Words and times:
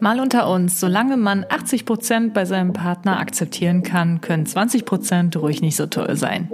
Mal 0.00 0.18
unter 0.18 0.50
uns, 0.50 0.80
solange 0.80 1.16
man 1.16 1.46
80 1.48 1.84
Prozent 1.86 2.34
bei 2.34 2.44
seinem 2.44 2.72
Partner 2.72 3.20
akzeptieren 3.20 3.82
kann, 3.82 4.20
können 4.20 4.44
20 4.44 4.84
Prozent 4.84 5.36
ruhig 5.36 5.60
nicht 5.60 5.76
so 5.76 5.86
toll 5.86 6.16
sein. 6.16 6.50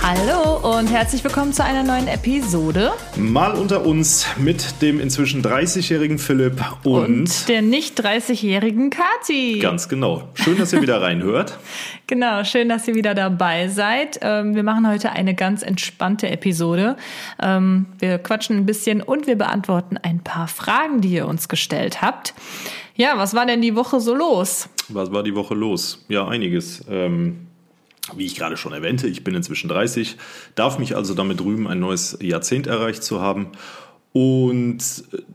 Hallo 0.00 0.43
und 0.84 0.90
herzlich 0.90 1.24
willkommen 1.24 1.54
zu 1.54 1.64
einer 1.64 1.82
neuen 1.82 2.08
Episode. 2.08 2.92
Mal 3.16 3.54
unter 3.54 3.86
uns 3.86 4.26
mit 4.36 4.82
dem 4.82 5.00
inzwischen 5.00 5.42
30-jährigen 5.42 6.18
Philipp 6.18 6.62
und, 6.84 7.04
Und 7.06 7.48
der 7.48 7.62
nicht 7.62 7.98
30-jährigen 8.04 8.90
Kati. 8.90 9.60
ganz 9.60 9.88
genau. 9.88 10.28
Schön, 10.34 10.58
dass 10.58 10.74
ihr 10.74 10.82
wieder 10.82 11.00
reinhört. 11.00 11.58
Genau, 12.06 12.44
schön, 12.44 12.68
dass 12.68 12.86
ihr 12.86 12.94
wieder 12.96 13.14
dabei 13.14 13.68
seid. 13.68 14.18
Ähm, 14.20 14.54
Wir 14.54 14.62
machen 14.62 14.86
heute 14.86 15.12
eine 15.12 15.34
ganz 15.34 15.62
entspannte 15.62 16.28
Episode. 16.28 16.98
Ähm, 17.42 17.86
Wir 17.98 18.18
quatschen 18.18 18.58
ein 18.58 18.66
bisschen 18.66 19.00
und 19.00 19.26
wir 19.26 19.36
beantworten 19.38 19.96
ein 19.96 20.20
paar 20.22 20.46
Fragen, 20.46 21.00
die 21.00 21.08
ihr 21.14 21.26
uns 21.26 21.48
gestellt 21.48 22.02
habt. 22.02 22.34
Ja, 22.94 23.16
was 23.16 23.32
war 23.32 23.46
denn 23.46 23.62
die 23.62 23.74
Woche 23.74 24.00
so 24.00 24.14
los? 24.14 24.68
Was 24.90 25.10
war 25.12 25.22
die 25.22 25.34
Woche 25.34 25.54
los? 25.54 26.04
Ja, 26.08 26.28
einiges. 26.28 26.84
Ähm, 26.90 27.46
wie 28.16 28.26
ich 28.26 28.34
gerade 28.34 28.56
schon 28.56 28.72
erwähnte, 28.72 29.06
ich 29.06 29.24
bin 29.24 29.34
inzwischen 29.34 29.68
30, 29.68 30.16
darf 30.54 30.78
mich 30.78 30.96
also 30.96 31.14
damit 31.14 31.40
rühmen, 31.40 31.66
ein 31.66 31.80
neues 31.80 32.18
Jahrzehnt 32.20 32.66
erreicht 32.66 33.02
zu 33.02 33.20
haben. 33.20 33.48
Und 34.12 34.78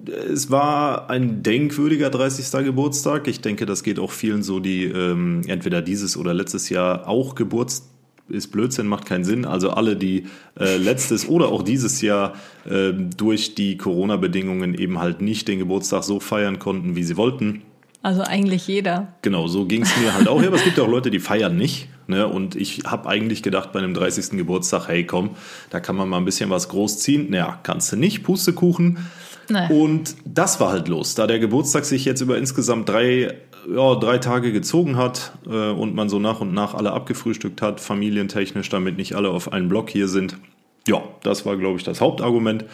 äh, 0.07 0.11
es 0.11 0.49
war 0.49 1.09
ein 1.09 1.43
denkwürdiger 1.43 2.09
30. 2.09 2.63
Geburtstag. 2.63 3.27
Ich 3.27 3.41
denke, 3.41 3.65
das 3.65 3.83
geht 3.83 3.99
auch 3.99 4.11
vielen 4.11 4.41
so, 4.41 4.59
die 4.59 4.85
ähm, 4.85 5.41
entweder 5.47 5.81
dieses 5.81 6.15
oder 6.15 6.33
letztes 6.33 6.69
Jahr 6.69 7.07
auch 7.07 7.35
Geburtstag 7.35 7.89
ist 8.29 8.51
Blödsinn, 8.51 8.87
macht 8.87 9.05
keinen 9.05 9.23
Sinn. 9.23 9.43
Also 9.43 9.71
alle, 9.71 9.95
die 9.95 10.27
äh, 10.57 10.77
letztes 10.77 11.27
oder 11.27 11.47
auch 11.49 11.63
dieses 11.63 12.01
Jahr 12.01 12.35
äh, 12.70 12.93
durch 12.93 13.55
die 13.55 13.76
Corona-Bedingungen 13.76 14.76
eben 14.76 14.99
halt 14.99 15.21
nicht 15.21 15.48
den 15.48 15.59
Geburtstag 15.59 16.04
so 16.04 16.20
feiern 16.20 16.59
konnten, 16.59 16.95
wie 16.95 17.04
sie 17.04 17.17
wollten. 17.17 17.63
Also 18.01 18.21
eigentlich 18.21 18.65
jeder. 18.67 19.13
Genau, 19.21 19.47
so 19.47 19.65
ging 19.65 19.81
es 19.81 19.97
mir 19.97 20.13
halt 20.13 20.27
auch. 20.27 20.41
Aber 20.41 20.55
es 20.55 20.63
gibt 20.63 20.79
auch 20.79 20.87
Leute, 20.87 21.11
die 21.11 21.19
feiern 21.19 21.57
nicht. 21.57 21.89
Ne? 22.07 22.27
Und 22.27 22.55
ich 22.55 22.83
habe 22.85 23.09
eigentlich 23.09 23.43
gedacht 23.43 23.71
bei 23.71 23.79
einem 23.79 23.93
30. 23.93 24.31
Geburtstag, 24.31 24.87
hey 24.87 25.05
komm, 25.05 25.31
da 25.69 25.79
kann 25.79 25.95
man 25.95 26.07
mal 26.07 26.17
ein 26.17 26.25
bisschen 26.25 26.49
was 26.49 26.70
großziehen. 26.70 27.29
Naja, 27.29 27.59
kannst 27.63 27.91
du 27.91 27.97
nicht, 27.97 28.23
Pustekuchen. 28.23 28.99
Nee. 29.49 29.67
Und 29.73 30.15
das 30.25 30.59
war 30.59 30.71
halt 30.71 30.87
los. 30.87 31.15
Da 31.15 31.27
der 31.27 31.39
Geburtstag 31.39 31.83
sich 31.83 32.05
jetzt 32.05 32.21
über 32.21 32.37
insgesamt 32.37 32.87
drei, 32.87 33.35
ja, 33.70 33.95
drei 33.95 34.17
Tage 34.17 34.53
gezogen 34.53 34.95
hat 34.95 35.33
äh, 35.45 35.70
und 35.71 35.93
man 35.93 36.07
so 36.07 36.20
nach 36.20 36.39
und 36.39 36.53
nach 36.53 36.75
alle 36.75 36.93
abgefrühstückt 36.93 37.61
hat, 37.61 37.81
familientechnisch, 37.81 38.70
damit 38.70 38.97
nicht 38.97 39.15
alle 39.15 39.29
auf 39.29 39.51
einen 39.51 39.67
Block 39.67 39.89
hier 39.89 40.07
sind. 40.07 40.37
Ja, 40.87 41.03
das 41.23 41.45
war, 41.45 41.57
glaube 41.57 41.77
ich, 41.77 41.83
das 41.83 41.99
Hauptargument. 41.99 42.65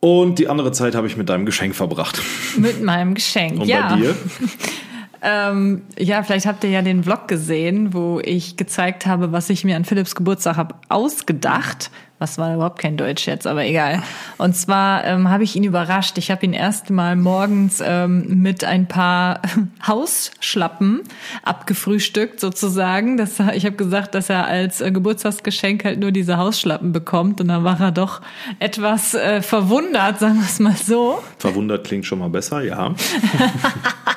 Und 0.00 0.38
die 0.38 0.48
andere 0.48 0.72
Zeit 0.72 0.94
habe 0.94 1.06
ich 1.06 1.16
mit 1.18 1.28
deinem 1.28 1.44
Geschenk 1.44 1.74
verbracht. 1.74 2.20
Mit 2.56 2.82
meinem 2.82 3.14
Geschenk. 3.14 3.60
Und 3.60 3.68
ja. 3.68 3.90
bei 3.90 3.96
dir? 3.96 4.16
Ähm, 5.22 5.82
ja, 5.98 6.22
vielleicht 6.22 6.46
habt 6.46 6.64
ihr 6.64 6.70
ja 6.70 6.82
den 6.82 7.04
Vlog 7.04 7.28
gesehen, 7.28 7.92
wo 7.92 8.20
ich 8.20 8.56
gezeigt 8.56 9.06
habe, 9.06 9.32
was 9.32 9.50
ich 9.50 9.64
mir 9.64 9.76
an 9.76 9.84
Philipps 9.84 10.14
Geburtstag 10.14 10.56
habe 10.56 10.74
ausgedacht. 10.88 11.90
Was 12.20 12.36
war 12.36 12.54
überhaupt 12.54 12.78
kein 12.78 12.98
Deutsch 12.98 13.26
jetzt, 13.26 13.46
aber 13.46 13.64
egal. 13.64 14.02
Und 14.36 14.54
zwar 14.54 15.06
ähm, 15.06 15.30
habe 15.30 15.42
ich 15.42 15.56
ihn 15.56 15.64
überrascht. 15.64 16.18
Ich 16.18 16.30
habe 16.30 16.44
ihn 16.44 16.52
erst 16.52 16.90
mal 16.90 17.16
morgens 17.16 17.82
ähm, 17.82 18.42
mit 18.42 18.62
ein 18.62 18.86
paar 18.86 19.40
Hausschlappen 19.86 21.00
abgefrühstückt 21.44 22.38
sozusagen. 22.38 23.16
Das, 23.16 23.40
ich 23.54 23.64
habe 23.64 23.76
gesagt, 23.76 24.14
dass 24.14 24.28
er 24.28 24.44
als 24.46 24.82
äh, 24.82 24.92
Geburtstagsgeschenk 24.92 25.86
halt 25.86 25.98
nur 25.98 26.12
diese 26.12 26.36
Hausschlappen 26.36 26.92
bekommt. 26.92 27.40
Und 27.40 27.48
dann 27.48 27.64
war 27.64 27.80
er 27.80 27.90
doch 27.90 28.20
etwas 28.58 29.14
äh, 29.14 29.40
verwundert, 29.40 30.18
sagen 30.18 30.40
wir 30.40 30.44
es 30.44 30.60
mal 30.60 30.76
so. 30.76 31.22
Verwundert 31.38 31.86
klingt 31.86 32.04
schon 32.04 32.18
mal 32.18 32.28
besser, 32.28 32.60
ja. 32.60 32.94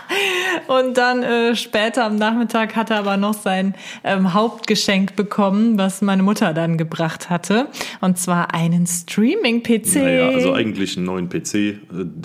Und 0.67 0.97
dann 0.97 1.23
äh, 1.23 1.55
später 1.55 2.05
am 2.05 2.15
Nachmittag 2.15 2.75
hat 2.75 2.89
er 2.89 2.99
aber 2.99 3.17
noch 3.17 3.33
sein 3.33 3.75
ähm, 4.03 4.33
Hauptgeschenk 4.33 5.15
bekommen, 5.15 5.77
was 5.77 6.01
meine 6.01 6.23
Mutter 6.23 6.53
dann 6.53 6.77
gebracht 6.77 7.29
hatte. 7.29 7.67
Und 8.01 8.17
zwar 8.17 8.53
einen 8.53 8.87
Streaming-PC. 8.87 9.95
Naja, 9.95 10.27
also 10.29 10.53
eigentlich 10.53 10.97
einen 10.97 11.05
neuen 11.05 11.29
PC. 11.29 11.55
Äh, 11.55 11.79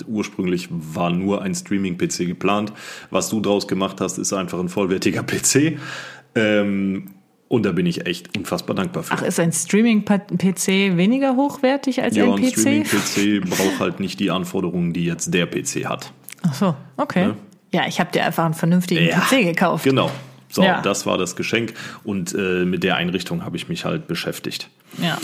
ursprünglich 0.07 0.67
war 0.71 1.09
nur 1.11 1.41
ein 1.41 1.53
Streaming-PC 1.53 2.27
geplant. 2.27 2.73
Was 3.09 3.29
du 3.29 3.39
draus 3.39 3.67
gemacht 3.67 4.01
hast, 4.01 4.17
ist 4.17 4.33
einfach 4.33 4.59
ein 4.59 4.69
vollwertiger 4.69 5.23
PC. 5.23 5.77
Ähm, 6.35 7.11
und 7.47 7.65
da 7.65 7.71
bin 7.71 7.87
ich 7.87 8.05
echt 8.05 8.37
unfassbar 8.37 8.75
dankbar 8.75 9.03
für. 9.03 9.13
Ach, 9.13 9.23
ist 9.23 9.39
ein 9.39 9.51
Streaming-PC 9.51 10.97
weniger 10.97 11.35
hochwertig 11.35 12.03
als 12.03 12.15
ja, 12.15 12.25
ein 12.25 12.33
ein 12.33 12.41
PC? 12.43 12.85
Streaming-PC 12.85 13.49
braucht 13.49 13.79
halt 13.79 13.99
nicht 13.99 14.19
die 14.19 14.29
Anforderungen, 14.29 14.93
die 14.93 15.03
jetzt 15.03 15.33
der 15.33 15.47
PC 15.47 15.85
hat. 15.85 16.13
Ach 16.43 16.53
so, 16.53 16.75
okay. 16.97 17.27
Ne? 17.27 17.35
Ja, 17.71 17.85
ich 17.87 17.99
habe 17.99 18.11
dir 18.11 18.25
einfach 18.25 18.45
einen 18.45 18.53
vernünftigen 18.53 19.05
Ja, 19.07 19.19
PC 19.19 19.43
gekauft. 19.43 19.83
Genau. 19.83 20.09
So, 20.51 20.63
Ja. 20.63 20.81
das 20.81 21.05
war 21.05 21.17
das 21.17 21.35
Geschenk. 21.35 21.73
Und 22.03 22.33
äh, 22.33 22.65
mit 22.65 22.83
der 22.83 22.95
Einrichtung 22.95 23.45
habe 23.45 23.55
ich 23.57 23.69
mich 23.69 23.85
halt 23.85 24.07
beschäftigt. 24.07 24.69
Ja. 25.01 25.17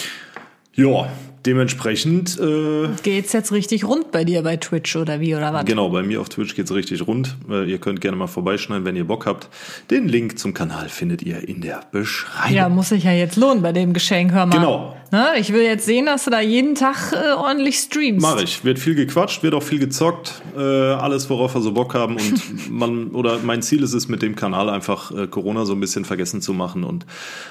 Ja, 0.75 1.09
dementsprechend 1.45 2.39
äh, 2.39 2.89
Geht's 3.03 3.33
jetzt 3.33 3.51
richtig 3.51 3.85
rund 3.85 4.11
bei 4.11 4.23
dir 4.23 4.41
bei 4.41 4.57
Twitch 4.57 4.95
oder 4.95 5.19
wie 5.19 5.35
oder 5.35 5.53
was? 5.53 5.65
Genau, 5.65 5.89
bei 5.89 6.03
mir 6.03 6.21
auf 6.21 6.29
Twitch 6.29 6.55
geht's 6.55 6.73
richtig 6.73 7.05
rund. 7.07 7.35
Äh, 7.49 7.69
Ihr 7.69 7.77
könnt 7.77 8.01
gerne 8.01 8.17
mal 8.17 8.27
vorbeischneiden, 8.27 8.85
wenn 8.85 8.95
ihr 8.95 9.05
Bock 9.05 9.25
habt. 9.25 9.49
Den 9.89 10.07
Link 10.07 10.39
zum 10.39 10.53
Kanal 10.53 10.89
findet 10.89 11.23
ihr 11.23 11.47
in 11.47 11.61
der 11.61 11.81
Beschreibung. 11.91 12.55
Ja, 12.55 12.69
muss 12.69 12.89
sich 12.89 13.03
ja 13.03 13.11
jetzt 13.11 13.35
lohnen 13.35 13.61
bei 13.61 13.71
dem 13.71 13.93
Geschenk, 13.93 14.31
hör 14.31 14.45
mal. 14.45 14.57
Genau. 14.57 14.95
Ne? 15.11 15.33
Ich 15.39 15.53
will 15.53 15.61
jetzt 15.61 15.85
sehen, 15.85 16.07
dass 16.07 16.25
du 16.25 16.31
da 16.31 16.41
jeden 16.41 16.75
Tag 16.75 17.13
äh, 17.13 17.33
ordentlich 17.33 17.77
streamst. 17.77 18.21
Mach 18.21 18.41
ich. 18.41 18.63
Wird 18.65 18.79
viel 18.79 18.95
gequatscht, 18.95 19.43
wird 19.43 19.53
auch 19.53 19.63
viel 19.63 19.79
gezockt. 19.79 20.41
Äh, 20.57 20.59
alles, 20.59 21.29
worauf 21.29 21.55
wir 21.55 21.61
so 21.61 21.71
Bock 21.71 21.93
haben. 21.93 22.15
Und 22.15 22.69
man, 22.71 23.07
oder 23.11 23.39
mein 23.43 23.61
Ziel 23.61 23.83
ist 23.83 23.93
es, 23.93 24.07
mit 24.07 24.21
dem 24.21 24.35
Kanal 24.35 24.69
einfach 24.69 25.11
äh, 25.11 25.27
Corona 25.27 25.65
so 25.65 25.73
ein 25.73 25.79
bisschen 25.79 26.05
vergessen 26.05 26.41
zu 26.41 26.53
machen 26.53 26.83
und 26.83 27.05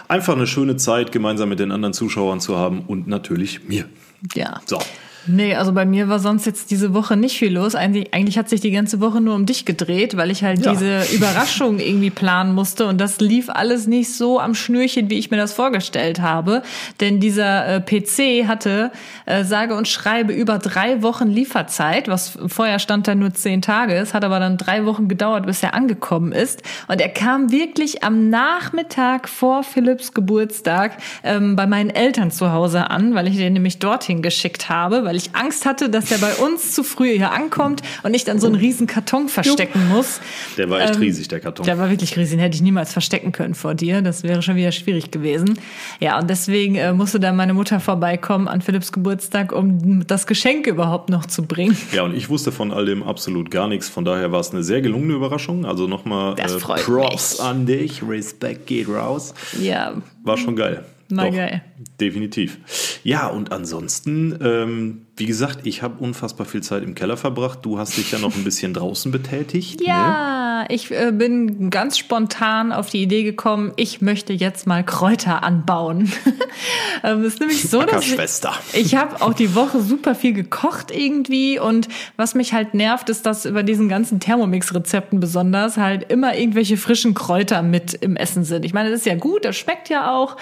einfach 0.08 0.34
eine 0.34 0.46
schöne 0.46 0.76
Zeit 0.76 1.12
gemeinsam 1.12 1.48
mit 1.48 1.58
den 1.58 1.70
anderen 1.70 1.94
Zuschauern 1.94 2.40
zu 2.40 2.56
haben 2.56 2.82
und 2.86 3.06
natürlich 3.06 3.68
mir. 3.68 3.83
Ja. 4.34 4.60
So. 4.66 4.78
Nee, 5.26 5.54
also 5.54 5.72
bei 5.72 5.84
mir 5.84 6.08
war 6.08 6.18
sonst 6.18 6.44
jetzt 6.46 6.70
diese 6.70 6.92
Woche 6.94 7.16
nicht 7.16 7.38
viel 7.38 7.52
los. 7.54 7.74
Eigentlich, 7.74 8.12
eigentlich 8.12 8.36
hat 8.38 8.48
sich 8.48 8.60
die 8.60 8.70
ganze 8.70 9.00
Woche 9.00 9.20
nur 9.20 9.34
um 9.34 9.46
dich 9.46 9.64
gedreht, 9.64 10.16
weil 10.16 10.30
ich 10.30 10.44
halt 10.44 10.64
Ja. 10.64 10.72
diese 10.72 11.14
Überraschung 11.14 11.78
irgendwie 11.78 12.10
planen 12.10 12.54
musste 12.54 12.86
und 12.86 13.00
das 13.00 13.20
lief 13.20 13.48
alles 13.48 13.86
nicht 13.86 14.12
so 14.14 14.38
am 14.40 14.54
Schnürchen, 14.54 15.08
wie 15.10 15.18
ich 15.18 15.30
mir 15.30 15.36
das 15.36 15.52
vorgestellt 15.54 16.20
habe. 16.20 16.62
Denn 17.00 17.20
dieser 17.20 17.76
äh, 17.76 17.80
PC 17.80 18.46
hatte 18.46 18.90
äh, 19.26 19.44
sage 19.44 19.74
und 19.76 19.88
schreibe 19.88 20.32
über 20.32 20.58
drei 20.58 21.02
Wochen 21.02 21.28
Lieferzeit, 21.28 22.08
was 22.08 22.38
vorher 22.46 22.78
stand 22.78 23.08
da 23.08 23.14
nur 23.14 23.32
zehn 23.32 23.62
Tage. 23.62 23.94
Es 23.94 24.14
hat 24.14 24.24
aber 24.24 24.40
dann 24.40 24.56
drei 24.58 24.84
Wochen 24.84 25.08
gedauert, 25.08 25.46
bis 25.46 25.62
er 25.62 25.74
angekommen 25.74 26.32
ist. 26.32 26.62
Und 26.88 27.00
er 27.00 27.08
kam 27.08 27.50
wirklich 27.50 28.02
am 28.04 28.30
Nachmittag 28.30 29.28
vor 29.28 29.62
Philipps 29.62 30.12
Geburtstag 30.14 30.98
ähm, 31.22 31.56
bei 31.56 31.66
meinen 31.66 31.90
Eltern 31.90 32.30
zu 32.30 32.52
Hause 32.52 32.90
an, 32.90 33.14
weil 33.14 33.26
ich 33.28 33.36
den 33.36 33.52
nämlich 33.54 33.78
dorthin 33.78 34.22
geschickt 34.22 34.68
habe, 34.68 35.04
weil 35.04 35.13
ich 35.16 35.34
Angst 35.34 35.64
hatte, 35.66 35.88
dass 35.90 36.10
er 36.12 36.18
bei 36.18 36.34
uns 36.34 36.72
zu 36.72 36.82
früh 36.82 37.12
hier 37.16 37.32
ankommt 37.32 37.82
und 38.02 38.14
ich 38.14 38.24
dann 38.24 38.38
so 38.40 38.46
einen 38.46 38.56
riesen 38.56 38.86
Karton 38.86 39.28
verstecken 39.28 39.88
muss. 39.88 40.20
Der 40.56 40.70
war 40.70 40.80
echt 40.80 40.94
Ähm, 40.96 41.00
riesig, 41.00 41.28
der 41.28 41.40
Karton. 41.40 41.64
Der 41.66 41.78
war 41.78 41.90
wirklich 41.90 42.16
riesig, 42.16 42.32
den 42.32 42.40
hätte 42.40 42.54
ich 42.56 42.62
niemals 42.62 42.92
verstecken 42.92 43.32
können 43.32 43.54
vor 43.54 43.74
dir. 43.74 44.02
Das 44.02 44.22
wäre 44.22 44.42
schon 44.42 44.56
wieder 44.56 44.72
schwierig 44.72 45.10
gewesen. 45.10 45.58
Ja, 46.00 46.18
und 46.18 46.28
deswegen 46.30 46.74
äh, 46.76 46.92
musste 46.92 47.20
dann 47.20 47.36
meine 47.36 47.54
Mutter 47.54 47.80
vorbeikommen 47.80 48.48
an 48.48 48.60
Philipps 48.62 48.92
Geburtstag, 48.92 49.52
um 49.52 50.06
das 50.06 50.26
Geschenk 50.26 50.66
überhaupt 50.66 51.10
noch 51.10 51.26
zu 51.26 51.42
bringen. 51.44 51.76
Ja, 51.92 52.02
und 52.02 52.14
ich 52.16 52.28
wusste 52.28 52.52
von 52.52 52.72
all 52.72 52.86
dem 52.86 53.02
absolut 53.02 53.50
gar 53.50 53.68
nichts. 53.68 53.88
Von 53.88 54.04
daher 54.04 54.32
war 54.32 54.40
es 54.40 54.50
eine 54.50 54.62
sehr 54.62 54.80
gelungene 54.80 55.14
Überraschung. 55.14 55.64
Also 55.66 55.86
nochmal 55.86 56.34
äh, 56.38 56.46
Props 56.58 57.38
mich. 57.38 57.40
an 57.46 57.66
dich. 57.66 58.02
Respekt 58.06 58.66
geht 58.66 58.88
raus. 58.88 59.34
Ja, 59.60 59.94
War 60.22 60.36
schon 60.36 60.56
geil. 60.56 60.84
War 61.10 61.26
Doch, 61.26 61.34
geil. 61.34 61.62
Definitiv. 62.00 62.58
Ja, 63.04 63.28
und 63.28 63.52
ansonsten, 63.52 64.38
ähm, 64.42 65.06
wie 65.16 65.26
gesagt, 65.26 65.66
ich 65.66 65.82
habe 65.82 66.02
unfassbar 66.02 66.46
viel 66.46 66.62
Zeit 66.62 66.82
im 66.82 66.94
Keller 66.94 67.16
verbracht. 67.16 67.60
Du 67.62 67.78
hast 67.78 67.96
dich 67.98 68.10
ja 68.10 68.18
noch 68.18 68.34
ein 68.34 68.44
bisschen 68.44 68.72
draußen 68.74 69.12
betätigt. 69.12 69.80
Ne? 69.80 69.86
Ja, 69.86 70.64
ich 70.68 70.90
äh, 70.90 71.12
bin 71.12 71.70
ganz 71.70 71.98
spontan 71.98 72.72
auf 72.72 72.88
die 72.88 73.02
Idee 73.02 73.22
gekommen, 73.22 73.72
ich 73.76 74.00
möchte 74.00 74.32
jetzt 74.32 74.66
mal 74.66 74.82
Kräuter 74.82 75.42
anbauen. 75.42 76.10
ähm, 77.04 77.24
ist 77.24 77.40
nämlich 77.40 77.68
so, 77.68 77.82
dass 77.82 78.06
ich, 78.06 78.18
ich 78.72 78.94
habe 78.94 79.20
auch 79.20 79.34
die 79.34 79.54
Woche 79.54 79.80
super 79.80 80.14
viel 80.14 80.32
gekocht 80.32 80.90
irgendwie 80.90 81.58
und 81.58 81.88
was 82.16 82.34
mich 82.34 82.52
halt 82.52 82.74
nervt, 82.74 83.08
ist, 83.10 83.26
dass 83.26 83.44
über 83.44 83.62
diesen 83.62 83.88
ganzen 83.88 84.20
Thermomix-Rezepten 84.20 85.20
besonders 85.20 85.76
halt 85.76 86.10
immer 86.10 86.36
irgendwelche 86.36 86.76
frischen 86.76 87.14
Kräuter 87.14 87.62
mit 87.62 87.94
im 87.94 88.16
Essen 88.16 88.44
sind. 88.44 88.64
Ich 88.64 88.72
meine, 88.72 88.90
das 88.90 89.00
ist 89.00 89.06
ja 89.06 89.16
gut, 89.16 89.44
das 89.44 89.56
schmeckt 89.56 89.88
ja 89.90 90.14
auch, 90.14 90.36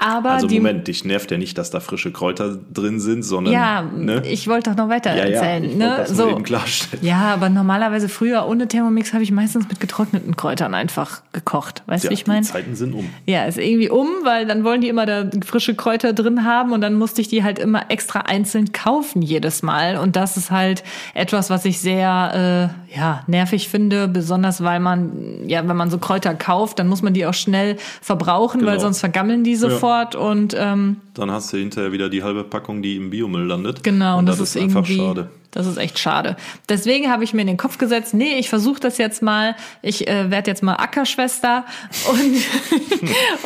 Aber 0.00 0.30
Also 0.30 0.46
Moment, 0.46 0.86
dich 0.86 1.04
nervt 1.04 1.32
ja 1.32 1.38
nicht, 1.38 1.58
dass 1.58 1.70
da 1.70 1.80
frische 1.80 2.12
Kräuter 2.12 2.56
drin 2.72 3.00
sind, 3.00 3.24
sondern 3.24 3.52
ja, 3.52 3.82
ne? 3.82 4.22
ich 4.24 4.46
wollte 4.46 4.70
doch 4.70 4.76
noch 4.76 4.88
weiter 4.88 5.10
ja, 5.16 5.26
ja, 5.26 5.40
erzählen. 5.40 5.64
ich 5.64 5.76
ne? 5.76 5.94
das 5.98 6.10
so. 6.10 6.30
eben 6.30 6.44
klarstellen. 6.44 7.04
Ja, 7.04 7.34
aber 7.34 7.48
normalerweise 7.48 8.08
früher 8.08 8.46
ohne 8.46 8.68
Thermomix 8.68 9.12
habe 9.12 9.24
ich 9.24 9.32
meistens 9.32 9.68
mit 9.68 9.80
getrockneten 9.80 10.36
Kräutern 10.36 10.72
einfach 10.74 11.22
gekocht. 11.32 11.82
Weißt 11.86 12.04
du, 12.04 12.06
Ja, 12.06 12.10
wie 12.10 12.14
ich 12.14 12.28
meine? 12.28 12.42
Die 12.42 12.46
Zeiten 12.46 12.76
sind 12.76 12.94
um. 12.94 13.10
Ja, 13.26 13.46
ist 13.46 13.58
irgendwie 13.58 13.90
um, 13.90 14.06
weil 14.22 14.46
dann 14.46 14.62
wollen 14.62 14.80
die 14.80 14.88
immer 14.88 15.04
da 15.04 15.28
frische 15.44 15.74
Kräuter 15.74 16.12
drin 16.12 16.44
haben 16.44 16.70
und 16.70 16.80
dann 16.80 16.94
musste 16.94 17.20
ich 17.20 17.26
die 17.26 17.42
halt 17.42 17.58
immer 17.58 17.90
extra 17.90 18.20
einzeln 18.20 18.70
kaufen 18.70 19.20
jedes 19.20 19.64
Mal. 19.64 19.96
Und 19.96 20.14
das 20.14 20.36
ist 20.36 20.52
halt 20.52 20.84
etwas, 21.14 21.50
was 21.50 21.64
ich 21.64 21.80
sehr 21.80 22.70
äh, 22.87 22.87
ja, 22.94 23.22
nervig 23.26 23.68
finde, 23.68 24.08
besonders 24.08 24.62
weil 24.62 24.80
man, 24.80 25.46
ja, 25.46 25.66
wenn 25.68 25.76
man 25.76 25.90
so 25.90 25.98
Kräuter 25.98 26.34
kauft, 26.34 26.78
dann 26.78 26.88
muss 26.88 27.02
man 27.02 27.12
die 27.14 27.26
auch 27.26 27.34
schnell 27.34 27.76
verbrauchen, 28.00 28.60
weil 28.62 28.72
Genau. 28.76 28.80
sonst 28.80 29.00
vergammeln 29.00 29.44
die 29.44 29.56
sofort 29.56 30.14
und 30.14 30.56
ähm, 30.58 30.96
Dann 31.14 31.30
hast 31.30 31.52
du 31.52 31.58
hinterher 31.58 31.92
wieder 31.92 32.08
die 32.08 32.22
halbe 32.22 32.44
Packung, 32.44 32.80
die 32.82 32.96
im 32.96 33.10
Biomüll 33.10 33.46
landet. 33.46 33.82
Genau, 33.82 34.18
und 34.18 34.26
das, 34.26 34.40
ist, 34.40 34.56
einfach 34.56 34.76
irgendwie, 34.88 34.96
schade. 34.96 35.30
Das 35.58 35.66
ist 35.66 35.76
echt 35.76 35.98
schade. 35.98 36.36
Deswegen 36.68 37.10
habe 37.10 37.24
ich 37.24 37.34
mir 37.34 37.40
in 37.40 37.48
den 37.48 37.56
Kopf 37.56 37.78
gesetzt, 37.78 38.14
nee, 38.14 38.38
ich 38.38 38.48
versuche 38.48 38.78
das 38.78 38.96
jetzt 38.96 39.22
mal, 39.22 39.56
ich 39.82 40.06
äh, 40.06 40.30
werde 40.30 40.48
jetzt 40.48 40.62
mal 40.62 40.74
Ackerschwester 40.74 41.64
und, 42.12 42.36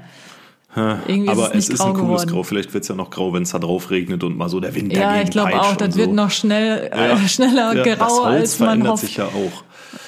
Irgendwie 0.76 1.30
aber 1.30 1.54
ist 1.54 1.64
es 1.66 1.68
es 1.70 1.74
ist 1.76 1.82
ein 1.82 1.94
cooles 1.94 2.02
geworden. 2.24 2.30
Grau. 2.30 2.44
Vielleicht 2.44 2.74
wird 2.74 2.84
es 2.84 2.88
ja 2.88 2.96
noch 2.96 3.10
grau, 3.10 3.34
wenn 3.34 3.44
es 3.44 3.52
da 3.52 3.60
drauf 3.60 3.90
regnet 3.90 4.24
und 4.24 4.38
mal 4.38 4.48
so 4.50 4.60
der 4.60 4.74
Wind 4.74 4.94
Ja, 4.94 5.22
ich 5.22 5.30
glaube 5.30 5.60
auch, 5.60 5.76
das 5.76 5.90
und 5.90 5.96
wird 5.98 6.10
so. 6.10 6.14
noch 6.16 6.32
schnell, 6.32 6.90
Ja. 6.96 7.14
äh, 7.14 7.28
schneller 7.28 7.76
ja, 7.76 7.96
grau, 7.96 8.06
das 8.06 8.20
Holz 8.20 8.40
als 8.42 8.60
man 8.60 8.68
verändert 8.68 8.92
hofft. 8.94 9.02
sich 9.06 9.18
ja 9.18 9.26
auch. 9.26 9.64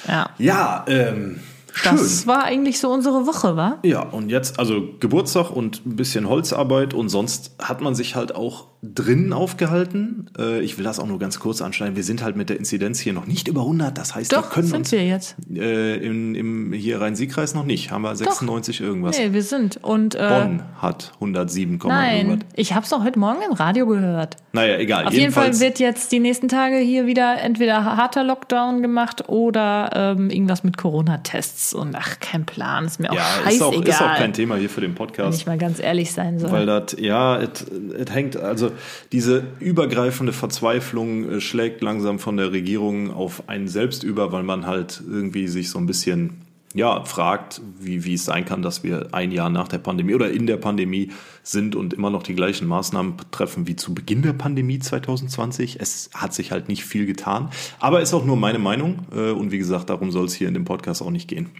Ja, 0.08 0.30
Ja, 0.38 0.84
ähm, 0.88 1.40
schön. 1.72 1.96
das 1.96 2.26
war 2.26 2.44
eigentlich 2.44 2.78
so 2.80 2.90
unsere 2.90 3.26
Woche, 3.26 3.56
wa? 3.56 3.78
Ja, 3.82 4.00
und 4.00 4.30
jetzt, 4.30 4.58
also 4.58 4.82
Geburtstag 5.00 5.50
und 5.50 5.84
ein 5.84 5.96
bisschen 5.96 6.28
Holzarbeit 6.28 6.94
und 6.94 7.10
sonst 7.10 7.52
hat 7.60 7.80
man 7.82 7.94
sich 7.94 8.14
halt 8.16 8.34
auch 8.34 8.68
drinnen 8.92 9.32
aufgehalten. 9.32 10.30
Äh, 10.38 10.60
ich 10.60 10.76
will 10.76 10.84
das 10.84 10.98
auch 10.98 11.06
nur 11.06 11.18
ganz 11.18 11.38
kurz 11.38 11.62
anschneiden. 11.62 11.96
Wir 11.96 12.04
sind 12.04 12.22
halt 12.22 12.36
mit 12.36 12.50
der 12.50 12.58
Inzidenz 12.58 13.00
hier 13.00 13.12
noch 13.12 13.26
nicht 13.26 13.48
über 13.48 13.62
100. 13.62 13.96
Das 13.96 14.14
heißt, 14.14 14.32
wir 14.32 14.38
Doch, 14.38 14.50
können 14.50 14.66
sind 14.66 14.78
uns 14.78 14.92
wir 14.92 15.06
jetzt. 15.06 15.36
äh, 15.54 15.96
im, 15.96 16.34
im 16.34 16.72
hier 16.72 17.00
Rhein-Sieg-Kreis 17.00 17.54
noch 17.54 17.64
nicht. 17.64 17.90
Haben 17.90 18.02
wir 18.02 18.14
96 18.14 18.80
irgendwas. 18.80 19.18
Nee, 19.18 19.32
wir 19.32 19.42
sind. 19.42 19.78
Und 19.82 20.14
äh, 20.14 20.28
Bonn 20.28 20.62
hat 20.80 21.12
107, 21.14 21.78
nein, 21.84 22.26
irgendwas. 22.26 22.48
ich 22.54 22.74
habe 22.74 22.84
es 22.84 22.92
auch 22.92 23.04
heute 23.04 23.18
Morgen 23.18 23.40
im 23.48 23.52
Radio 23.52 23.86
gehört. 23.86 24.36
Naja, 24.52 24.78
egal. 24.78 25.06
Auf 25.06 25.12
jeden 25.14 25.32
Fall 25.32 25.58
wird 25.60 25.78
jetzt 25.78 26.12
die 26.12 26.20
nächsten 26.20 26.48
Tage 26.48 26.76
hier 26.76 27.06
wieder 27.06 27.40
entweder 27.40 27.84
harter 27.84 28.22
Lockdown 28.22 28.82
gemacht 28.82 29.28
oder 29.28 29.90
ähm, 29.94 30.30
irgendwas 30.30 30.62
mit 30.62 30.76
Corona-Tests. 30.76 31.74
Und 31.74 31.94
ach, 31.96 32.20
kein 32.20 32.44
Plan, 32.46 32.84
ist 32.84 33.00
mir 33.00 33.10
auch 33.10 33.16
ja, 33.16 33.24
scheißegal. 33.44 33.52
ist 33.52 33.62
auch, 33.62 33.82
ist 33.82 34.02
auch 34.02 34.14
kein 34.16 34.32
Thema 34.32 34.56
hier 34.56 34.70
für 34.70 34.80
den 34.80 34.90
wenn 34.90 34.96
Podcast. 34.96 35.38
ich 35.38 35.46
mal 35.46 35.58
ganz 35.58 35.80
ehrlich 35.80 36.12
sein 36.12 36.38
soll. 36.38 36.52
Weil 36.52 36.66
das, 36.66 36.96
ja, 36.98 37.40
es 37.40 37.66
hängt, 38.12 38.36
also 38.36 38.70
diese 39.12 39.44
übergreifende 39.60 40.32
Verzweiflung 40.32 41.28
äh, 41.28 41.40
schlägt 41.40 41.82
langsam 41.82 42.18
von 42.18 42.36
der 42.36 42.52
Regierung 42.52 43.12
auf 43.12 43.48
einen 43.48 43.68
selbst 43.68 44.02
über, 44.02 44.32
weil 44.32 44.42
man 44.42 44.66
halt 44.66 45.02
irgendwie 45.08 45.48
sich 45.48 45.70
so 45.70 45.78
ein 45.78 45.86
bisschen, 45.86 46.42
ja, 46.74 47.04
fragt, 47.04 47.60
wie, 47.78 48.04
wie 48.04 48.14
es 48.14 48.24
sein 48.24 48.44
kann, 48.44 48.62
dass 48.62 48.82
wir 48.82 49.08
ein 49.12 49.30
Jahr 49.30 49.50
nach 49.50 49.68
der 49.68 49.78
Pandemie 49.78 50.14
oder 50.14 50.30
in 50.30 50.46
der 50.46 50.56
Pandemie 50.56 51.10
sind 51.42 51.76
und 51.76 51.94
immer 51.94 52.10
noch 52.10 52.22
die 52.22 52.34
gleichen 52.34 52.66
Maßnahmen 52.66 53.14
treffen 53.30 53.66
wie 53.66 53.76
zu 53.76 53.94
Beginn 53.94 54.22
der 54.22 54.32
Pandemie 54.32 54.78
2020. 54.78 55.80
Es 55.80 56.10
hat 56.14 56.34
sich 56.34 56.50
halt 56.50 56.68
nicht 56.68 56.84
viel 56.84 57.06
getan, 57.06 57.50
aber 57.78 58.00
ist 58.00 58.14
auch 58.14 58.24
nur 58.24 58.36
meine 58.36 58.58
Meinung 58.58 59.06
äh, 59.14 59.30
und 59.30 59.52
wie 59.52 59.58
gesagt, 59.58 59.90
darum 59.90 60.10
soll 60.10 60.26
es 60.26 60.34
hier 60.34 60.48
in 60.48 60.54
dem 60.54 60.64
Podcast 60.64 61.02
auch 61.02 61.10
nicht 61.10 61.28
gehen. 61.28 61.50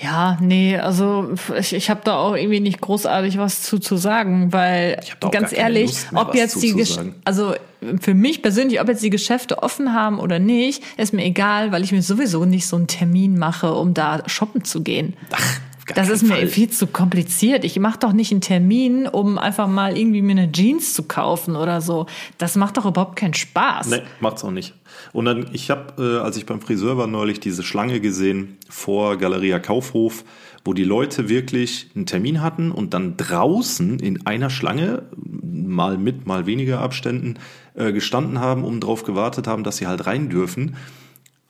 Ja, 0.00 0.36
nee, 0.42 0.76
also 0.76 1.30
ich, 1.58 1.72
ich 1.72 1.88
habe 1.88 2.02
da 2.04 2.16
auch 2.16 2.36
irgendwie 2.36 2.60
nicht 2.60 2.82
großartig 2.82 3.38
was 3.38 3.62
zu, 3.62 3.78
zu 3.78 3.96
sagen, 3.96 4.52
weil 4.52 5.00
ganz 5.32 5.52
ehrlich, 5.52 5.96
ob 6.14 6.34
jetzt 6.34 6.62
die, 6.62 6.84
also 7.24 7.54
für 8.00 8.12
mich 8.12 8.42
persönlich, 8.42 8.78
ob 8.80 8.88
jetzt 8.88 9.02
die 9.02 9.10
Geschäfte 9.10 9.62
offen 9.62 9.94
haben 9.94 10.18
oder 10.18 10.38
nicht, 10.38 10.82
ist 10.98 11.14
mir 11.14 11.24
egal, 11.24 11.72
weil 11.72 11.82
ich 11.82 11.92
mir 11.92 12.02
sowieso 12.02 12.44
nicht 12.44 12.66
so 12.66 12.76
einen 12.76 12.88
Termin 12.88 13.38
mache, 13.38 13.72
um 13.72 13.94
da 13.94 14.22
shoppen 14.26 14.64
zu 14.64 14.82
gehen. 14.82 15.14
Ach, 15.32 15.60
gar 15.86 15.94
Das 15.94 16.08
ist 16.08 16.22
mir 16.22 16.36
Fall. 16.36 16.46
viel 16.48 16.70
zu 16.70 16.86
kompliziert. 16.86 17.64
Ich 17.64 17.78
mache 17.78 17.98
doch 17.98 18.12
nicht 18.12 18.32
einen 18.32 18.40
Termin, 18.40 19.06
um 19.06 19.38
einfach 19.38 19.68
mal 19.68 19.96
irgendwie 19.96 20.22
mir 20.22 20.32
eine 20.32 20.50
Jeans 20.52 20.94
zu 20.94 21.04
kaufen 21.04 21.56
oder 21.56 21.80
so. 21.80 22.06
Das 22.38 22.56
macht 22.56 22.76
doch 22.76 22.86
überhaupt 22.86 23.16
keinen 23.16 23.34
Spaß. 23.34 23.88
Nee, 23.88 24.02
macht's 24.20 24.44
auch 24.44 24.50
nicht. 24.50 24.74
Und 25.12 25.24
dann, 25.24 25.48
ich 25.52 25.70
habe, 25.70 26.02
äh, 26.02 26.24
als 26.24 26.36
ich 26.36 26.46
beim 26.46 26.60
Friseur 26.60 26.98
war, 26.98 27.06
neulich 27.06 27.40
diese 27.40 27.62
Schlange 27.62 28.00
gesehen 28.00 28.56
vor 28.68 29.16
Galeria 29.16 29.58
Kaufhof, 29.58 30.24
wo 30.64 30.72
die 30.72 30.84
Leute 30.84 31.28
wirklich 31.28 31.90
einen 31.94 32.06
Termin 32.06 32.42
hatten 32.42 32.72
und 32.72 32.92
dann 32.92 33.16
draußen 33.16 33.98
in 34.00 34.26
einer 34.26 34.50
Schlange, 34.50 35.04
mal 35.16 35.96
mit, 35.96 36.26
mal 36.26 36.46
weniger 36.46 36.80
Abständen, 36.80 37.34
äh, 37.74 37.92
gestanden 37.92 38.40
haben, 38.40 38.64
um 38.64 38.80
drauf 38.80 39.04
gewartet 39.04 39.46
haben, 39.46 39.62
dass 39.62 39.76
sie 39.76 39.86
halt 39.86 40.06
rein 40.06 40.28
dürfen. 40.28 40.76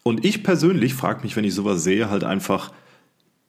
Und 0.02 0.24
ich 0.24 0.42
persönlich 0.44 0.94
frage 0.94 1.22
mich, 1.22 1.34
wenn 1.36 1.44
ich 1.44 1.54
sowas 1.54 1.82
sehe, 1.82 2.10
halt 2.10 2.24
einfach, 2.24 2.72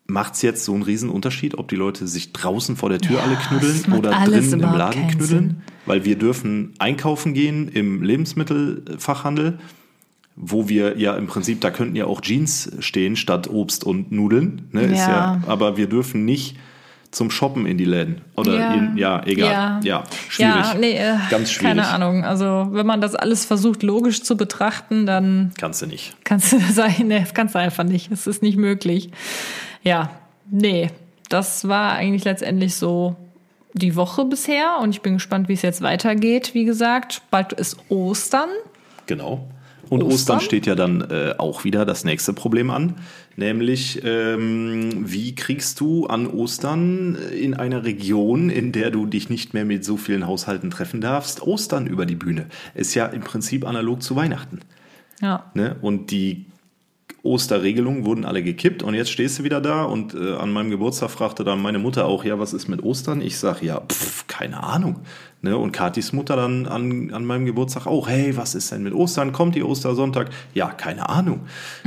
macht's 0.07 0.41
jetzt 0.41 0.63
so 0.63 0.73
einen 0.73 0.83
riesen 0.83 1.09
Unterschied, 1.09 1.57
ob 1.57 1.67
die 1.67 1.75
Leute 1.75 2.07
sich 2.07 2.31
draußen 2.33 2.75
vor 2.77 2.89
der 2.89 2.99
Tür 2.99 3.17
Ja, 3.17 3.23
alle 3.23 3.33
macht 3.87 3.97
oder 3.99 4.11
drinnen 4.25 4.53
im 4.53 4.59
Laden 4.61 5.01
keinen 5.01 5.07
knüddeln? 5.17 5.27
Sinn. 5.27 5.61
Weil 5.85 6.05
wir 6.05 6.17
dürfen 6.17 6.73
einkaufen 6.79 7.33
gehen 7.33 7.67
im 7.69 8.01
Lebensmittelfachhandel, 8.03 9.59
wo 10.35 10.69
wir 10.69 10.97
ja 10.99 11.15
im 11.15 11.27
Prinzip, 11.27 11.61
da 11.61 11.71
könnten 11.71 11.95
ja 11.95 12.05
auch 12.05 12.21
Jeans 12.21 12.71
stehen 12.79 13.15
statt 13.15 13.49
Obst 13.49 13.83
und 13.83 14.11
Nudeln. 14.11 14.67
Ne? 14.71 14.83
Ist 14.83 14.99
Ja. 14.99 15.09
ja, 15.09 15.41
aber 15.47 15.77
wir 15.77 15.87
dürfen 15.87 16.25
nicht 16.25 16.57
zum 17.09 17.31
Shoppen 17.31 17.65
in 17.65 17.77
die 17.77 17.85
Läden. 17.85 18.21
Oder 18.35 18.53
Ja. 18.59 18.73
in, 18.73 18.97
ja, 18.97 19.23
egal. 19.25 19.49
Ja. 19.49 19.79
Ja, 19.83 20.03
schwierig. 20.29 20.55
Ja, 20.55 20.73
nee, 20.79 20.97
äh, 20.97 21.15
Ganz 21.31 21.51
schwierig. 21.51 21.69
keine 21.69 21.87
Ahnung. 21.87 22.23
Also 22.25 22.67
wenn 22.71 22.85
man 22.85 23.01
das 23.01 23.15
alles 23.15 23.45
versucht 23.45 23.81
logisch 23.81 24.21
zu 24.23 24.35
betrachten, 24.37 25.05
dann 25.05 25.51
Kannst 25.57 25.81
du 25.81 25.87
nicht. 25.87 26.15
kannst 26.23 26.51
du 26.51 26.59
sagen, 26.71 27.07
nee, 27.07 27.19
das 27.21 27.33
kannst 27.33 27.55
du 27.55 27.59
einfach 27.59 27.85
nicht. 27.85 28.11
Es 28.11 28.27
ist 28.27 28.43
nicht 28.43 28.57
möglich. 28.57 29.09
Ja, 29.87 30.09
nee, 30.51 30.89
das 31.29 31.67
war 31.67 31.93
eigentlich 31.93 32.25
letztendlich 32.25 32.75
so 32.75 33.15
die 33.73 33.95
Woche 33.95 34.25
bisher 34.25 34.79
und 34.81 34.89
ich 34.89 35.01
bin 35.01 35.13
gespannt, 35.13 35.47
wie 35.47 35.53
es 35.53 35.61
jetzt 35.61 35.81
weitergeht. 35.81 36.53
Wie 36.53 36.65
gesagt, 36.65 37.21
bald 37.31 37.53
ist 37.53 37.77
Ostern. 37.87 38.49
Genau. 39.05 39.47
Und 39.89 40.03
Ostern? 40.03 40.13
Ostern, 40.13 40.39
steht 40.41 40.65
ja 40.65 40.75
dann 40.75 41.09
äh, 41.09 41.35
auch 41.37 41.63
wieder 41.63 41.85
das 41.85 42.03
nächste 42.03 42.33
Problem 42.33 42.69
an, 42.69 42.95
nämlich 43.37 44.01
ähm, 44.03 45.09
wie 45.09 45.33
kriegst 45.35 45.79
du 45.79 46.07
an 46.07 46.27
Ostern 46.27 47.15
in 47.15 47.53
einer 47.53 47.85
Region, 47.85 48.49
in 48.49 48.73
der 48.73 48.91
du 48.91 49.05
dich 49.05 49.29
nicht 49.29 49.53
mehr 49.53 49.63
mit 49.63 49.85
so 49.85 49.95
vielen 49.95 50.27
Haushalten 50.27 50.69
treffen 50.69 50.99
darfst, 50.99 51.41
Ostern 51.41 51.87
über 51.87 52.05
die 52.05 52.15
Bühne? 52.15 52.47
Ist 52.75 52.95
ja 52.95 53.05
im 53.05 53.21
Prinzip 53.21 53.65
analog 53.65 54.03
zu 54.03 54.17
Weihnachten. 54.17 54.59
Ja. 55.21 55.49
Ne? 55.53 55.77
Und 55.81 56.11
die 56.11 56.46
Osterregelungen 57.27 58.05
wurden 58.05 58.25
alle 58.25 58.41
gekippt 58.41 58.83
und 58.83 58.93
jetzt 58.93 59.11
stehst 59.11 59.39
du 59.39 59.43
wieder 59.43 59.61
da 59.61 59.83
und 59.83 60.13
äh, 60.13 60.35
an 60.35 60.51
meinem 60.51 60.69
Geburtstag 60.69 61.11
fragte 61.11 61.43
dann 61.43 61.61
meine 61.61 61.79
Mutter 61.79 62.05
auch, 62.05 62.23
ja, 62.23 62.39
was 62.39 62.53
ist 62.53 62.67
mit 62.67 62.83
Ostern? 62.83 63.21
Ich 63.21 63.37
sag, 63.37 63.61
ja, 63.61 63.81
pff, 63.81 64.27
keine 64.27 64.63
Ahnung. 64.63 65.01
Ne? 65.41 65.57
Und 65.57 65.71
Katis 65.71 66.13
Mutter 66.13 66.35
dann 66.35 66.65
an, 66.65 67.11
an 67.13 67.25
meinem 67.25 67.45
Geburtstag 67.45 67.85
auch, 67.85 68.07
hey, 68.07 68.35
was 68.35 68.55
ist 68.55 68.71
denn 68.71 68.83
mit 68.83 68.93
Ostern? 68.93 69.33
Kommt 69.33 69.55
die 69.55 69.63
Ostersonntag? 69.63 70.29
Ja, 70.53 70.69
keine 70.69 71.09
Ahnung. 71.09 71.41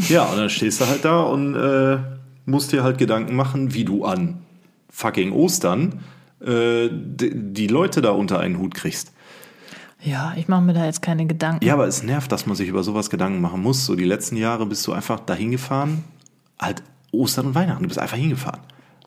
Ja, 0.09 0.25
und 0.25 0.37
dann 0.37 0.51
stehst 0.51 0.81
du 0.81 0.87
halt 0.87 1.05
da 1.05 1.23
und 1.23 1.55
äh, 1.57 1.99
musst 2.47 2.73
dir 2.73 2.85
halt 2.85 2.99
Gedanken 2.99 3.35
machen, 3.35 3.75
wie 3.75 3.85
du 3.85 4.05
an 4.05 4.39
fucking 4.91 5.33
Ostern 5.33 6.01
äh, 6.45 6.89
die, 6.91 7.33
die 7.35 7.67
Leute 7.67 8.03
da 8.03 8.11
unter 8.11 8.39
einen 8.39 8.59
Hut 8.59 8.75
kriegst. 8.75 9.13
Ja, 10.03 10.33
ich 10.37 10.49
mache 10.49 10.63
mir 10.63 10.73
da 10.73 10.85
jetzt 10.87 11.03
keine 11.03 11.27
Gedanken. 11.27 11.65
Ja, 11.65 11.75
aber 11.75 11.87
es 11.87 12.03
nervt, 12.03 12.33
dass 12.33 12.47
man 12.47 12.57
sich 12.57 12.69
über 12.69 12.83
sowas 12.83 13.11
Gedanken 13.11 13.41
machen 13.41 13.63
muss. 13.63 13.85
So 13.85 13.95
die 13.97 14.05
letzten 14.05 14.37
Jahre 14.37 14.65
bist 14.67 14.87
du 14.87 14.93
einfach 14.93 15.21
dahin 15.21 15.51
gefahren, 15.51 16.05
halt 16.59 16.83
Ostern 17.13 17.47
und 17.49 17.55
Weihnachten, 17.55 17.83
du 17.83 17.89
bist 17.89 17.99
einfach 18.01 18.17
hingefahren. 18.17 18.61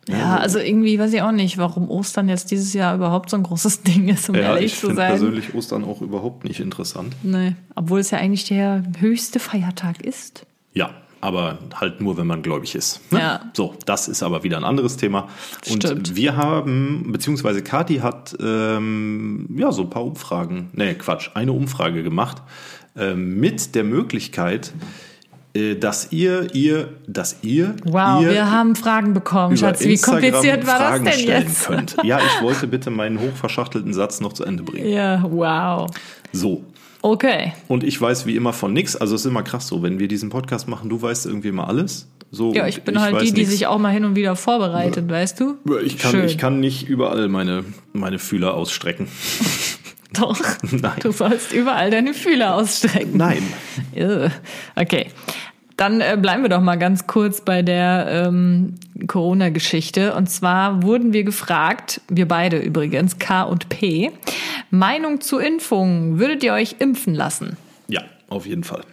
Ja, 0.09 0.35
also 0.35 0.59
irgendwie 0.59 0.99
weiß 0.99 1.13
ich 1.13 1.21
auch 1.21 1.31
nicht, 1.31 1.57
warum 1.57 1.89
Ostern 1.89 2.27
jetzt 2.27 2.51
dieses 2.51 2.73
Jahr 2.73 2.93
überhaupt 2.95 3.29
so 3.29 3.37
ein 3.37 3.43
großes 3.43 3.81
Ding 3.83 4.09
ist, 4.09 4.27
um 4.29 4.35
Ja, 4.35 4.41
ehrlich 4.41 4.65
ich 4.73 4.73
zu 4.79 4.87
finde 4.87 4.95
sein. 4.97 5.09
persönlich 5.11 5.55
Ostern 5.55 5.85
auch 5.85 6.01
überhaupt 6.01 6.43
nicht 6.43 6.59
interessant. 6.59 7.15
Nee, 7.23 7.55
obwohl 7.75 8.01
es 8.01 8.11
ja 8.11 8.17
eigentlich 8.17 8.43
der 8.45 8.83
höchste 8.99 9.39
Feiertag 9.39 10.01
ist. 10.01 10.45
Ja, 10.73 10.89
aber 11.23 11.57
halt 11.73 12.01
nur, 12.01 12.17
wenn 12.17 12.27
man 12.27 12.41
gläubig 12.41 12.75
ist. 12.75 12.99
Ne? 13.11 13.19
Ja. 13.19 13.41
So, 13.53 13.75
das 13.85 14.09
ist 14.09 14.21
aber 14.23 14.43
wieder 14.43 14.57
ein 14.57 14.65
anderes 14.65 14.97
Thema. 14.97 15.29
Und 15.69 15.83
Stimmt. 15.83 16.15
wir 16.17 16.35
haben, 16.35 17.11
beziehungsweise 17.13 17.63
Kati 17.63 17.99
hat 17.99 18.35
ähm, 18.41 19.47
ja 19.57 19.71
so 19.71 19.83
ein 19.83 19.89
paar 19.89 20.03
Umfragen, 20.03 20.69
nee, 20.73 20.93
Quatsch, 20.95 21.29
eine 21.33 21.53
Umfrage 21.53 22.03
gemacht 22.03 22.41
ähm, 22.97 23.39
mit 23.39 23.73
der 23.73 23.85
Möglichkeit, 23.85 24.73
äh, 25.53 25.75
dass 25.75 26.11
ihr, 26.11 26.53
ihr, 26.53 26.89
dass 27.07 27.37
ihr, 27.41 27.75
Wow, 27.85 28.21
ihr 28.21 28.31
wir 28.31 28.51
haben 28.51 28.75
Fragen 28.75 29.13
bekommen, 29.13 29.55
Schatz. 29.55 29.79
Wie 29.79 29.93
Instagram 29.93 30.21
kompliziert 30.21 30.67
war 30.67 30.75
Fragen 30.75 31.05
das 31.05 31.15
denn 31.15 31.23
stellen 31.23 31.43
jetzt? 31.43 31.65
könnt. 31.65 31.97
Ja, 32.03 32.19
ich 32.19 32.41
wollte 32.41 32.67
bitte 32.67 32.89
meinen 32.89 33.19
hochverschachtelten 33.19 33.93
Satz 33.93 34.19
noch 34.19 34.33
zu 34.33 34.43
Ende 34.43 34.63
bringen. 34.63 34.89
Ja, 34.89 35.23
wow. 35.29 35.89
So, 36.33 36.65
Okay. 37.05 37.51
und 37.67 37.83
ich 37.83 37.99
weiß 37.99 38.25
wie 38.25 38.35
immer 38.37 38.53
von 38.53 38.71
nix. 38.73 38.95
Also 38.95 39.13
es 39.15 39.21
ist 39.21 39.27
immer 39.29 39.43
krass 39.43 39.67
so, 39.67 39.83
wenn 39.83 39.99
wir 39.99 40.07
diesen 40.07 40.29
Podcast 40.29 40.69
machen, 40.69 40.89
du 40.89 41.01
weißt 41.01 41.25
irgendwie 41.25 41.49
immer 41.49 41.67
alles. 41.67 42.07
So, 42.31 42.53
Ja, 42.53 42.65
ich 42.65 42.81
bin 42.83 42.99
halt 42.99 43.13
weiß 43.15 43.23
die, 43.23 43.33
die 43.33 43.41
nix. 43.41 43.51
sich 43.51 43.67
auch 43.67 43.77
mal 43.77 43.91
hin 43.91 44.05
und 44.05 44.15
wieder 44.15 44.35
vorbereitet, 44.37 45.07
weißt 45.09 45.39
du? 45.39 45.57
Ich 45.83 45.99
kann, 45.99 46.11
Schön. 46.11 46.25
ich 46.25 46.37
kann 46.37 46.59
nicht 46.61 46.87
überall 46.87 47.27
meine, 47.27 47.65
meine 47.91 48.19
Fühler 48.19 48.53
ausstrecken. 48.55 49.07
Doch. 50.13 50.39
Nein. 50.71 50.93
Du 51.01 51.11
sollst 51.11 51.51
überall 51.53 51.91
deine 51.91 52.13
Fühler 52.13 52.55
ausstrecken. 52.55 53.17
Nein. 53.17 53.43
Okay. 54.75 55.07
Dann 55.83 55.99
äh, 55.99 56.17
bleiben 56.17 56.43
wir 56.43 56.49
doch 56.49 56.61
mal 56.61 56.77
ganz 56.77 57.07
kurz 57.07 57.41
bei 57.41 57.61
der 57.61 58.07
ähm, 58.09 58.75
Corona-Geschichte. 59.05 60.15
Und 60.15 60.29
zwar 60.29 60.81
wurden 60.81 61.11
wir 61.11 61.25
gefragt, 61.25 61.99
wir 62.07 62.25
beide 62.25 62.57
übrigens, 62.57 63.19
K 63.19 63.43
und 63.43 63.67
P, 63.67 64.09
Meinung 64.69 65.19
zu 65.19 65.39
Impfungen. 65.39 66.19
Würdet 66.19 66.41
ihr 66.41 66.53
euch 66.53 66.77
impfen 66.79 67.13
lassen? 67.13 67.57
Ja, 67.89 68.01
auf 68.29 68.45
jeden 68.45 68.63
Fall. 68.63 68.83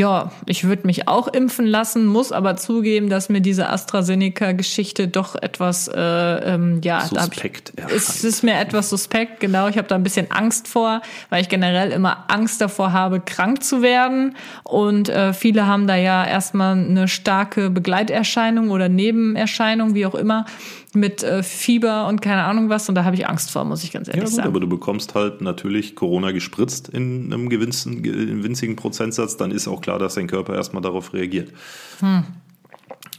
Ja, 0.00 0.32
ich 0.46 0.64
würde 0.64 0.86
mich 0.86 1.08
auch 1.08 1.28
impfen 1.28 1.66
lassen, 1.66 2.06
muss 2.06 2.32
aber 2.32 2.56
zugeben, 2.56 3.10
dass 3.10 3.28
mir 3.28 3.42
diese 3.42 3.68
AstraZeneca-Geschichte 3.68 5.08
doch 5.08 5.36
etwas, 5.36 5.88
äh, 5.88 6.00
ähm, 6.00 6.80
ja, 6.82 7.06
da 7.12 7.24
Suspekt 7.24 7.74
ich, 7.76 7.82
erscheint. 7.82 8.00
es 8.00 8.24
ist 8.24 8.42
mir 8.42 8.58
etwas 8.58 8.88
suspekt, 8.88 9.40
genau. 9.40 9.68
Ich 9.68 9.76
habe 9.76 9.88
da 9.88 9.96
ein 9.96 10.02
bisschen 10.02 10.30
Angst 10.30 10.68
vor, 10.68 11.02
weil 11.28 11.42
ich 11.42 11.50
generell 11.50 11.92
immer 11.92 12.24
Angst 12.28 12.62
davor 12.62 12.94
habe, 12.94 13.20
krank 13.20 13.62
zu 13.62 13.82
werden. 13.82 14.36
Und 14.64 15.10
äh, 15.10 15.34
viele 15.34 15.66
haben 15.66 15.86
da 15.86 15.96
ja 15.96 16.24
erstmal 16.24 16.78
eine 16.78 17.06
starke 17.06 17.68
Begleiterscheinung 17.68 18.70
oder 18.70 18.88
Nebenerscheinung, 18.88 19.94
wie 19.94 20.06
auch 20.06 20.14
immer, 20.14 20.46
mit 20.94 21.22
äh, 21.22 21.42
Fieber 21.42 22.08
und 22.08 22.20
keine 22.20 22.44
Ahnung 22.44 22.68
was. 22.68 22.88
Und 22.88 22.94
da 22.96 23.04
habe 23.04 23.14
ich 23.16 23.28
Angst 23.28 23.50
vor, 23.50 23.64
muss 23.64 23.84
ich 23.84 23.92
ganz 23.92 24.08
Ja, 24.08 24.14
ehrlich 24.14 24.30
gut, 24.30 24.36
sagen. 24.36 24.48
aber 24.48 24.60
du 24.60 24.66
bekommst 24.68 25.14
halt 25.14 25.40
natürlich 25.40 25.94
Corona 25.94 26.32
gespritzt 26.32 26.88
in 26.88 27.32
einem 27.32 27.48
gewissen, 27.48 28.04
in 28.04 28.42
winzigen 28.42 28.76
Prozentsatz, 28.76 29.36
dann 29.36 29.50
ist 29.50 29.68
auch 29.68 29.80
klar, 29.80 29.98
dass 29.98 30.14
dein 30.14 30.26
Körper 30.26 30.54
erstmal 30.54 30.82
darauf 30.82 31.12
reagiert. 31.12 31.52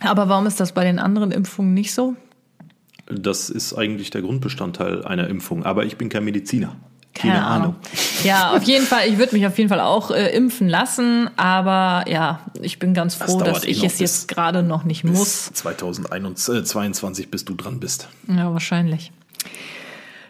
aber 0.02 0.30
warum 0.30 0.46
ist 0.48 0.60
das 0.60 0.74
bei 0.74 0.84
den 0.84 1.00
anderen 1.00 1.32
Impfungen 1.32 1.74
nicht 1.74 1.94
so? 1.94 2.16
Das 3.08 3.50
ist 3.50 3.74
eigentlich 3.74 4.10
der 4.10 4.22
Grundbestandteil 4.22 5.04
einer 5.06 5.28
Impfung. 5.28 5.64
Aber 5.64 5.86
ich 5.86 5.98
bin 5.98 6.10
kein 6.10 6.24
Mediziner. 6.24 6.76
Keine, 7.14 7.44
Ahnung. 7.46 7.76
Ja, 8.24 8.52
auf 8.52 8.64
jeden 8.64 8.86
Fall. 8.86 9.08
Ich 9.08 9.18
würde 9.18 9.36
mich 9.36 9.46
auf 9.46 9.58
jeden 9.58 9.70
Fall 9.70 9.82
auch 9.82 10.12
äh, 10.12 10.36
impfen 10.36 10.70
lassen, 10.70 11.30
aber 11.38 12.10
ja, 12.10 12.40
ich 12.62 12.80
bin 12.80 12.94
ganz 12.94 13.18
Das 13.20 13.30
froh, 13.30 13.40
dauert 13.40 13.58
dass 13.58 13.64
eh 13.66 13.72
ich 13.72 13.84
es 13.84 14.00
jetzt 14.00 14.28
gerade 14.28 14.64
noch 14.64 14.84
nicht 14.84 15.04
muss. 15.04 15.50
Bis 15.50 15.54
2022, 15.54 17.30
bis 17.30 17.46
du 17.46 17.54
dran 17.56 17.80
bist. 17.80 18.08
Ja, 18.28 18.54
wahrscheinlich. 18.54 19.12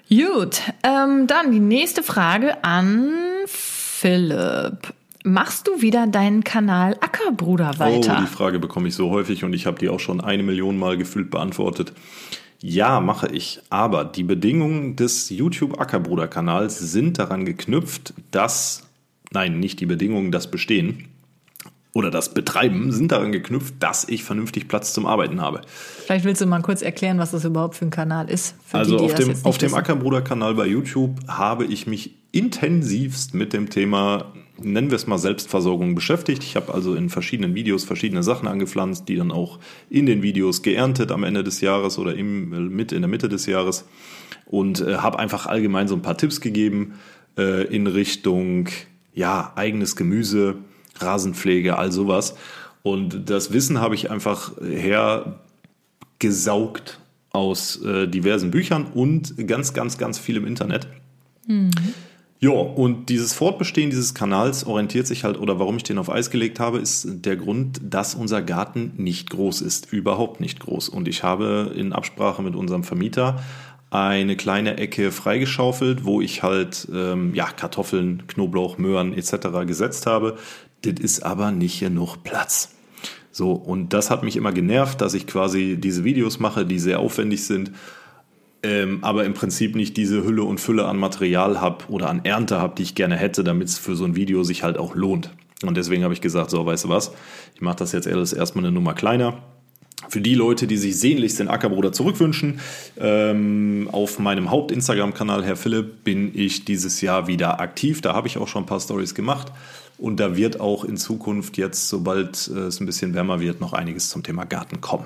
Gut, 0.09 0.61
ähm, 0.83 1.27
dann 1.27 1.51
die 1.51 1.59
nächste 1.59 2.03
Frage 2.03 2.63
an 2.63 3.11
Philipp. 3.45 4.93
Machst 5.23 5.67
du 5.67 5.81
wieder 5.81 6.07
deinen 6.07 6.43
Kanal 6.43 6.97
Ackerbruder 6.99 7.77
weiter? 7.77 8.17
Oh, 8.17 8.21
die 8.21 8.27
Frage 8.27 8.59
bekomme 8.59 8.87
ich 8.87 8.95
so 8.95 9.11
häufig 9.11 9.43
und 9.43 9.53
ich 9.53 9.67
habe 9.67 9.77
die 9.79 9.87
auch 9.87 9.99
schon 9.99 10.19
eine 10.19 10.41
Million 10.41 10.77
Mal 10.77 10.97
gefühlt 10.97 11.29
beantwortet. 11.29 11.93
Ja, 12.63 12.99
mache 12.99 13.27
ich. 13.27 13.59
Aber 13.69 14.05
die 14.05 14.23
Bedingungen 14.23 14.95
des 14.95 15.29
YouTube 15.29 15.79
Ackerbruder 15.79 16.27
Kanals 16.27 16.77
sind 16.77 17.17
daran 17.17 17.45
geknüpft, 17.45 18.13
dass, 18.29 18.83
nein, 19.31 19.59
nicht 19.59 19.79
die 19.79 19.87
Bedingungen, 19.87 20.31
das 20.31 20.51
Bestehen 20.51 21.07
oder 21.93 22.09
das 22.09 22.33
Betreiben 22.33 22.91
sind 22.91 23.11
daran 23.11 23.31
geknüpft, 23.31 23.75
dass 23.79 24.07
ich 24.07 24.23
vernünftig 24.23 24.67
Platz 24.67 24.93
zum 24.93 25.05
Arbeiten 25.05 25.41
habe. 25.41 25.61
Vielleicht 26.05 26.23
willst 26.23 26.41
du 26.41 26.45
mal 26.45 26.61
kurz 26.61 26.81
erklären, 26.81 27.17
was 27.17 27.31
das 27.31 27.43
überhaupt 27.43 27.75
für 27.75 27.85
ein 27.85 27.89
Kanal 27.89 28.29
ist. 28.29 28.55
Für 28.65 28.77
Also 28.77 28.97
die, 28.97 29.05
die 29.07 29.11
auf 29.11 29.19
dem, 29.19 29.35
auf 29.43 29.57
dem. 29.57 29.73
Ackerbruder-Kanal 29.73 30.55
bei 30.55 30.67
YouTube 30.67 31.19
habe 31.27 31.65
ich 31.65 31.87
mich 31.87 32.15
intensivst 32.31 33.33
mit 33.33 33.51
dem 33.53 33.69
Thema, 33.69 34.31
nennen 34.63 34.89
wir 34.89 34.95
es 34.95 35.07
mal 35.07 35.17
Selbstversorgung 35.17 35.95
beschäftigt. 35.95 36.43
Ich 36.43 36.55
habe 36.55 36.73
also 36.73 36.95
in 36.95 37.09
verschiedenen 37.09 37.55
Videos 37.55 37.83
verschiedene 37.83 38.23
Sachen 38.23 38.47
angepflanzt, 38.47 39.07
die 39.09 39.15
dann 39.15 39.31
auch 39.31 39.59
in 39.89 40.05
den 40.05 40.21
Videos 40.21 40.61
geerntet 40.61 41.11
am 41.11 41.23
Ende 41.23 41.43
des 41.43 41.61
Jahres 41.61 41.97
oder 41.97 42.15
im, 42.15 42.73
mit 42.75 42.91
in 42.91 43.01
der 43.01 43.09
Mitte 43.09 43.29
des 43.29 43.45
Jahres 43.45 43.85
und 44.45 44.81
äh, 44.81 44.97
habe 44.97 45.19
einfach 45.19 45.45
allgemein 45.45 45.87
so 45.87 45.95
ein 45.95 46.01
paar 46.01 46.17
Tipps 46.17 46.41
gegeben 46.41 46.93
äh, 47.37 47.63
in 47.73 47.87
Richtung 47.87 48.69
ja 49.13 49.53
eigenes 49.55 49.95
Gemüse, 49.95 50.55
Rasenpflege, 50.97 51.77
all 51.77 51.91
sowas. 51.91 52.35
Und 52.83 53.29
das 53.29 53.53
Wissen 53.53 53.79
habe 53.79 53.95
ich 53.95 54.09
einfach 54.11 54.53
hergesaugt 56.19 56.99
aus 57.31 57.81
äh, 57.83 58.07
diversen 58.07 58.51
Büchern 58.51 58.85
und 58.85 59.47
ganz, 59.47 59.73
ganz, 59.73 59.97
ganz 59.97 60.19
viel 60.19 60.37
im 60.37 60.45
Internet. 60.45 60.87
Ja, 62.43 62.49
und 62.49 63.09
dieses 63.09 63.33
Fortbestehen 63.33 63.91
dieses 63.91 64.15
Kanals 64.15 64.65
orientiert 64.65 65.05
sich 65.05 65.23
halt, 65.23 65.39
oder 65.39 65.59
warum 65.59 65.77
ich 65.77 65.83
den 65.83 65.99
auf 65.99 66.09
Eis 66.09 66.31
gelegt 66.31 66.59
habe, 66.59 66.79
ist 66.79 67.05
der 67.23 67.35
Grund, 67.35 67.79
dass 67.83 68.15
unser 68.15 68.41
Garten 68.41 68.93
nicht 68.97 69.29
groß 69.29 69.61
ist, 69.61 69.93
überhaupt 69.93 70.41
nicht 70.41 70.59
groß. 70.59 70.89
Und 70.89 71.07
ich 71.07 71.21
habe 71.21 71.71
in 71.75 71.93
Absprache 71.93 72.41
mit 72.41 72.55
unserem 72.55 72.83
Vermieter 72.83 73.43
eine 73.91 74.35
kleine 74.35 74.77
Ecke 74.77 75.11
freigeschaufelt, 75.11 76.03
wo 76.03 76.19
ich 76.19 76.41
halt 76.41 76.87
ähm, 76.91 77.35
ja, 77.35 77.45
Kartoffeln, 77.45 78.23
Knoblauch, 78.25 78.79
Möhren 78.79 79.13
etc. 79.13 79.67
gesetzt 79.67 80.07
habe. 80.07 80.37
Das 80.81 80.95
ist 80.99 81.23
aber 81.23 81.51
nicht 81.51 81.79
genug 81.79 82.23
Platz. 82.23 82.73
So, 83.31 83.51
und 83.51 83.93
das 83.93 84.09
hat 84.09 84.23
mich 84.23 84.35
immer 84.35 84.51
genervt, 84.51 84.99
dass 84.99 85.13
ich 85.13 85.27
quasi 85.27 85.77
diese 85.79 86.03
Videos 86.03 86.39
mache, 86.39 86.65
die 86.65 86.79
sehr 86.79 87.01
aufwendig 87.01 87.45
sind, 87.45 87.71
ähm, 88.63 88.99
aber 89.01 89.25
im 89.25 89.33
Prinzip 89.33 89.75
nicht 89.75 89.97
diese 89.97 90.23
Hülle 90.23 90.43
und 90.43 90.59
Fülle 90.59 90.85
an 90.85 90.97
Material 90.97 91.61
habe 91.61 91.85
oder 91.89 92.09
an 92.09 92.21
Ernte 92.23 92.59
habe, 92.59 92.75
die 92.75 92.83
ich 92.83 92.95
gerne 92.95 93.15
hätte, 93.15 93.43
damit 93.43 93.69
es 93.69 93.77
für 93.77 93.95
so 93.95 94.05
ein 94.05 94.15
Video 94.15 94.43
sich 94.43 94.63
halt 94.63 94.77
auch 94.77 94.95
lohnt. 94.95 95.31
Und 95.63 95.77
deswegen 95.77 96.03
habe 96.03 96.13
ich 96.13 96.21
gesagt, 96.21 96.49
so, 96.49 96.65
weißt 96.65 96.85
du 96.85 96.89
was, 96.89 97.11
ich 97.55 97.61
mache 97.61 97.77
das 97.77 97.91
jetzt 97.91 98.07
alles 98.07 98.33
erstmal 98.33 98.65
eine 98.65 98.73
Nummer 98.73 98.93
kleiner. 98.93 99.41
Für 100.09 100.21
die 100.21 100.33
Leute, 100.33 100.65
die 100.65 100.77
sich 100.77 100.99
sehnlichst 100.99 101.39
den 101.39 101.47
Ackerbruder 101.47 101.91
zurückwünschen, 101.91 102.59
ähm, 102.99 103.87
auf 103.91 104.17
meinem 104.17 104.49
Haupt-Instagram-Kanal, 104.49 105.43
Herr 105.45 105.55
Philipp, 105.55 106.03
bin 106.03 106.31
ich 106.33 106.65
dieses 106.65 107.01
Jahr 107.01 107.27
wieder 107.27 107.59
aktiv. 107.59 108.01
Da 108.01 108.13
habe 108.13 108.27
ich 108.27 108.37
auch 108.37 108.47
schon 108.47 108.63
ein 108.63 108.67
paar 108.67 108.79
Stories 108.79 109.13
gemacht. 109.13 109.51
Und 109.99 110.19
da 110.19 110.35
wird 110.35 110.59
auch 110.59 110.83
in 110.83 110.97
Zukunft 110.97 111.57
jetzt, 111.57 111.87
sobald 111.87 112.49
äh, 112.53 112.61
es 112.61 112.79
ein 112.79 112.87
bisschen 112.87 113.13
wärmer 113.13 113.39
wird, 113.39 113.61
noch 113.61 113.73
einiges 113.73 114.09
zum 114.09 114.23
Thema 114.23 114.45
Garten 114.45 114.81
kommen. 114.81 115.05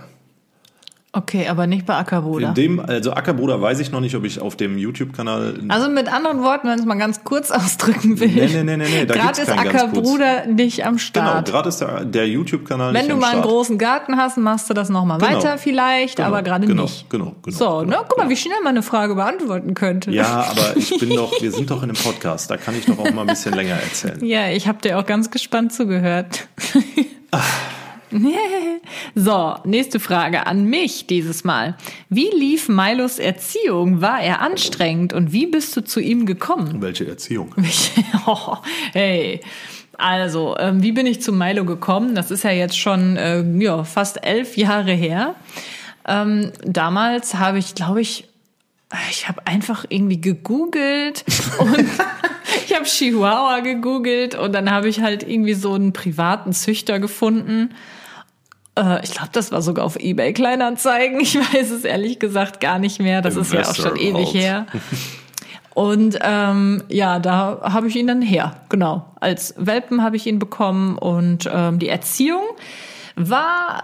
Okay, 1.18 1.48
aber 1.48 1.66
nicht 1.66 1.86
bei 1.86 1.96
Ackerbruder. 1.96 2.50
In 2.50 2.54
dem, 2.56 2.80
also 2.80 3.14
Ackerbruder 3.14 3.62
weiß 3.62 3.80
ich 3.80 3.90
noch 3.90 4.02
nicht, 4.02 4.16
ob 4.16 4.26
ich 4.26 4.42
auf 4.42 4.58
dem 4.58 4.78
YouTube-Kanal. 4.78 5.60
Also 5.70 5.90
mit 5.90 6.12
anderen 6.12 6.44
Worten, 6.44 6.68
wenn 6.68 6.74
ich 6.76 6.82
es 6.82 6.86
mal 6.86 6.96
ganz 6.98 7.24
kurz 7.24 7.52
ausdrücken 7.52 8.20
will. 8.20 8.28
Nee, 8.28 8.48
nee, 8.48 8.64
nee, 8.64 8.76
nee, 8.78 8.86
nee, 8.90 9.06
Gerade 9.06 9.42
ist 9.42 9.50
Ackerbruder 9.50 10.46
nicht 10.48 10.84
am 10.86 10.98
genau, 10.98 11.00
Start. 11.00 11.48
gerade 11.48 11.70
ist 11.70 11.80
der, 11.80 12.04
der 12.04 12.28
YouTube-Kanal 12.28 12.94
wenn 12.94 13.02
nicht 13.02 13.10
du 13.12 13.14
am 13.14 13.20
mal 13.22 13.28
einen 13.28 13.38
Start. 13.40 13.48
großen 13.50 13.78
Garten 13.78 14.18
hast, 14.18 14.38
machst 14.38 14.70
du 14.70 14.74
das 14.74 14.90
nochmal 14.90 15.20
Genau. 15.20 15.32
weiter 15.38 15.58
vielleicht, 15.58 16.18
Genau, 16.18 16.28
aber 16.28 16.42
gerade 16.42 16.68
genau, 16.68 16.84
nicht. 16.84 17.10
Genau, 17.10 17.34
genau. 17.42 17.56
So, 17.58 17.66
genau, 17.80 17.84
ne? 17.84 18.06
Guck 18.10 18.18
mal, 18.18 18.30
wie 18.30 18.36
schnell 18.36 18.58
man 18.64 18.72
eine 18.72 18.84
Frage 18.84 19.16
beantworten 19.16 19.74
könnte. 19.74 20.12
Ja, 20.12 20.48
aber 20.52 20.76
ich 20.76 20.98
bin 21.00 21.10
doch, 21.16 21.32
wir 21.42 21.52
sind 21.52 21.70
doch 21.72 21.82
in 21.82 21.90
einem 21.92 21.98
Podcast, 21.98 22.52
da 22.52 22.58
kann 22.58 22.76
ich 22.78 22.86
doch 22.86 23.00
auch 23.00 23.12
mal 23.14 23.22
ein 23.22 23.28
bisschen 23.28 23.54
länger 23.54 23.76
erzählen. 23.76 24.20
Ja, 24.26 24.50
ich 24.50 24.68
habe 24.68 24.80
dir 24.82 25.00
auch 25.00 25.06
ganz 25.06 25.32
gespannt 25.32 25.72
zugehört. 25.72 26.48
so, 29.16 29.56
nächste 29.64 30.00
Frage 30.00 30.48
an 30.48 30.66
mich 30.66 31.08
dieses 31.08 31.44
Mal. 31.44 31.76
Wie 32.10 32.30
lief 32.30 32.70
Milos 32.70 33.20
Erziehung? 33.20 34.02
War 34.02 34.22
er 34.22 34.42
anstrengend 34.42 35.14
und 35.14 35.32
wie 35.32 35.48
bist 35.48 35.76
du 35.76 35.82
zu 35.82 36.00
ihm 36.00 36.26
gekommen? 36.26 36.82
Welche 36.82 37.08
Erziehung? 37.08 37.54
oh, 38.26 38.58
hey. 38.94 39.42
Also, 39.98 40.58
ähm, 40.60 40.84
wie 40.84 40.92
bin 40.92 41.06
ich 41.06 41.22
zu 41.22 41.32
Milo 41.32 41.64
gekommen? 41.64 42.16
Das 42.16 42.30
ist 42.30 42.44
ja 42.44 42.52
jetzt 42.52 42.78
schon 42.78 43.16
äh, 43.16 43.44
ja, 43.60 43.86
fast 43.86 44.26
elf 44.26 44.58
Jahre 44.58 44.92
her. 44.92 45.36
Ähm, 46.06 46.52
damals 46.64 47.36
habe 47.36 47.60
ich, 47.60 47.76
glaube 47.76 48.02
ich, 48.02 48.28
ich 49.10 49.28
habe 49.28 49.48
einfach 49.48 49.86
irgendwie 49.90 50.20
gegoogelt 50.20 51.24
und 51.60 51.86
ich 52.66 52.76
habe 52.76 52.86
Chihuahua 52.86 53.62
gegoogelt 53.62 54.36
und 54.36 54.54
dann 54.54 54.70
habe 54.70 54.90
ich 54.90 55.02
halt 55.02 55.24
irgendwie 55.24 55.54
so 55.54 55.74
einen 55.74 55.94
privaten 55.94 56.54
Züchter 56.54 57.00
gefunden. 57.00 57.74
Äh, 58.78 59.04
ich 59.04 59.12
glaube, 59.12 59.30
das 59.32 59.52
war 59.52 59.62
sogar 59.62 59.86
auf 59.86 59.98
eBay 59.98 60.34
Kleinanzeigen. 60.34 61.20
Ich 61.26 61.36
weiß 61.36 61.72
es 61.72 61.84
ehrlich 61.84 62.20
gesagt 62.20 62.60
gar 62.60 62.80
nicht 62.80 63.00
mehr. 63.00 63.22
Das 63.22 63.36
Im 63.36 63.42
ist 63.42 63.54
ja 63.54 63.62
auch 63.62 63.76
schon 63.76 63.96
ewig 63.96 64.34
her. 64.34 64.68
Und 65.74 66.18
ähm, 66.22 66.84
ja, 66.88 67.20
da 67.20 67.60
habe 67.64 67.88
ich 67.88 67.96
ihn 67.96 68.08
dann 68.08 68.22
her. 68.22 68.56
Genau. 68.70 69.06
Als 69.20 69.54
Welpen 69.58 70.02
habe 70.04 70.16
ich 70.16 70.26
ihn 70.26 70.40
bekommen 70.40 70.98
und 70.98 71.50
ähm, 71.52 71.80
die 71.80 71.90
Erziehung 71.90 72.44
war 73.16 73.84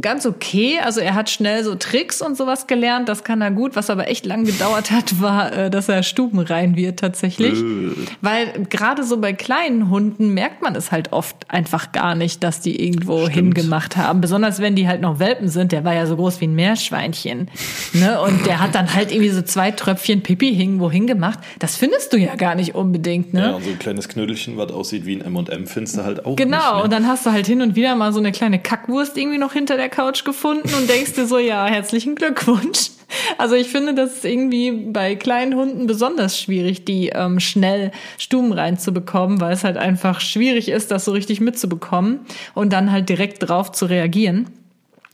ganz 0.00 0.24
okay. 0.24 0.78
Also 0.82 1.00
er 1.00 1.14
hat 1.14 1.28
schnell 1.28 1.62
so 1.62 1.74
Tricks 1.74 2.22
und 2.22 2.36
sowas 2.36 2.66
gelernt, 2.66 3.08
das 3.08 3.22
kann 3.22 3.42
er 3.42 3.50
gut. 3.50 3.76
Was 3.76 3.90
aber 3.90 4.08
echt 4.08 4.24
lang 4.24 4.44
gedauert 4.44 4.90
hat, 4.90 5.20
war, 5.20 5.52
äh, 5.52 5.70
dass 5.70 5.88
er 5.90 6.02
stubenrein 6.02 6.74
wird 6.74 7.00
tatsächlich. 7.00 7.58
Äh. 7.60 7.90
Weil 8.22 8.64
gerade 8.70 9.04
so 9.04 9.18
bei 9.20 9.34
kleinen 9.34 9.90
Hunden 9.90 10.32
merkt 10.32 10.62
man 10.62 10.74
es 10.74 10.90
halt 10.90 11.12
oft 11.12 11.36
einfach 11.48 11.92
gar 11.92 12.14
nicht, 12.14 12.42
dass 12.42 12.60
die 12.60 12.82
irgendwo 12.82 13.28
hingemacht 13.28 13.96
haben. 13.98 14.22
Besonders 14.22 14.60
wenn 14.60 14.74
die 14.74 14.88
halt 14.88 15.02
noch 15.02 15.18
Welpen 15.18 15.48
sind. 15.48 15.72
Der 15.72 15.84
war 15.84 15.94
ja 15.94 16.06
so 16.06 16.16
groß 16.16 16.40
wie 16.40 16.46
ein 16.46 16.54
Meerschweinchen. 16.54 17.50
Ne? 17.92 18.20
Und 18.22 18.46
der 18.46 18.60
hat 18.60 18.74
dann 18.74 18.94
halt 18.94 19.12
irgendwie 19.12 19.30
so 19.30 19.42
zwei 19.42 19.70
Tröpfchen 19.70 20.22
Pipi 20.22 20.48
irgendwo 20.48 20.90
hingemacht. 20.90 21.38
Das 21.58 21.76
findest 21.76 22.12
du 22.14 22.16
ja 22.16 22.36
gar 22.36 22.54
nicht 22.54 22.74
unbedingt. 22.74 23.34
Ne? 23.34 23.40
Ja, 23.42 23.50
und 23.52 23.64
so 23.64 23.70
ein 23.70 23.78
kleines 23.78 24.08
Knödelchen, 24.08 24.56
was 24.56 24.72
aussieht 24.72 25.04
wie 25.04 25.16
ein 25.16 25.20
M&M, 25.20 25.66
findest 25.66 25.98
du 25.98 26.04
halt 26.04 26.24
auch 26.24 26.36
Genau, 26.36 26.56
nicht. 26.56 26.76
Ne? 26.76 26.82
und 26.84 26.92
dann 26.92 27.06
hast 27.06 27.26
du 27.26 27.32
halt 27.32 27.46
hin 27.46 27.60
und 27.60 27.76
wieder 27.76 27.94
mal 27.96 28.12
so 28.14 28.18
eine 28.18 28.32
kleine 28.32 28.58
Kackwurst 28.58 29.18
irgendwie 29.18 29.41
noch 29.42 29.52
hinter 29.52 29.76
der 29.76 29.88
Couch 29.88 30.24
gefunden 30.24 30.72
und 30.74 30.88
denkst 30.88 31.14
dir 31.14 31.26
so, 31.26 31.38
ja, 31.38 31.66
herzlichen 31.66 32.14
Glückwunsch. 32.14 32.90
Also 33.36 33.56
ich 33.56 33.68
finde, 33.68 33.92
das 33.92 34.14
ist 34.14 34.24
irgendwie 34.24 34.70
bei 34.70 35.16
kleinen 35.16 35.54
Hunden 35.54 35.86
besonders 35.86 36.40
schwierig, 36.40 36.86
die 36.86 37.08
ähm, 37.08 37.40
schnell 37.40 37.90
Stuben 38.16 38.52
reinzubekommen, 38.52 39.40
weil 39.40 39.52
es 39.52 39.64
halt 39.64 39.76
einfach 39.76 40.20
schwierig 40.20 40.70
ist, 40.70 40.90
das 40.90 41.04
so 41.04 41.12
richtig 41.12 41.40
mitzubekommen 41.40 42.20
und 42.54 42.72
dann 42.72 42.90
halt 42.90 43.10
direkt 43.10 43.46
drauf 43.46 43.72
zu 43.72 43.84
reagieren. 43.84 44.48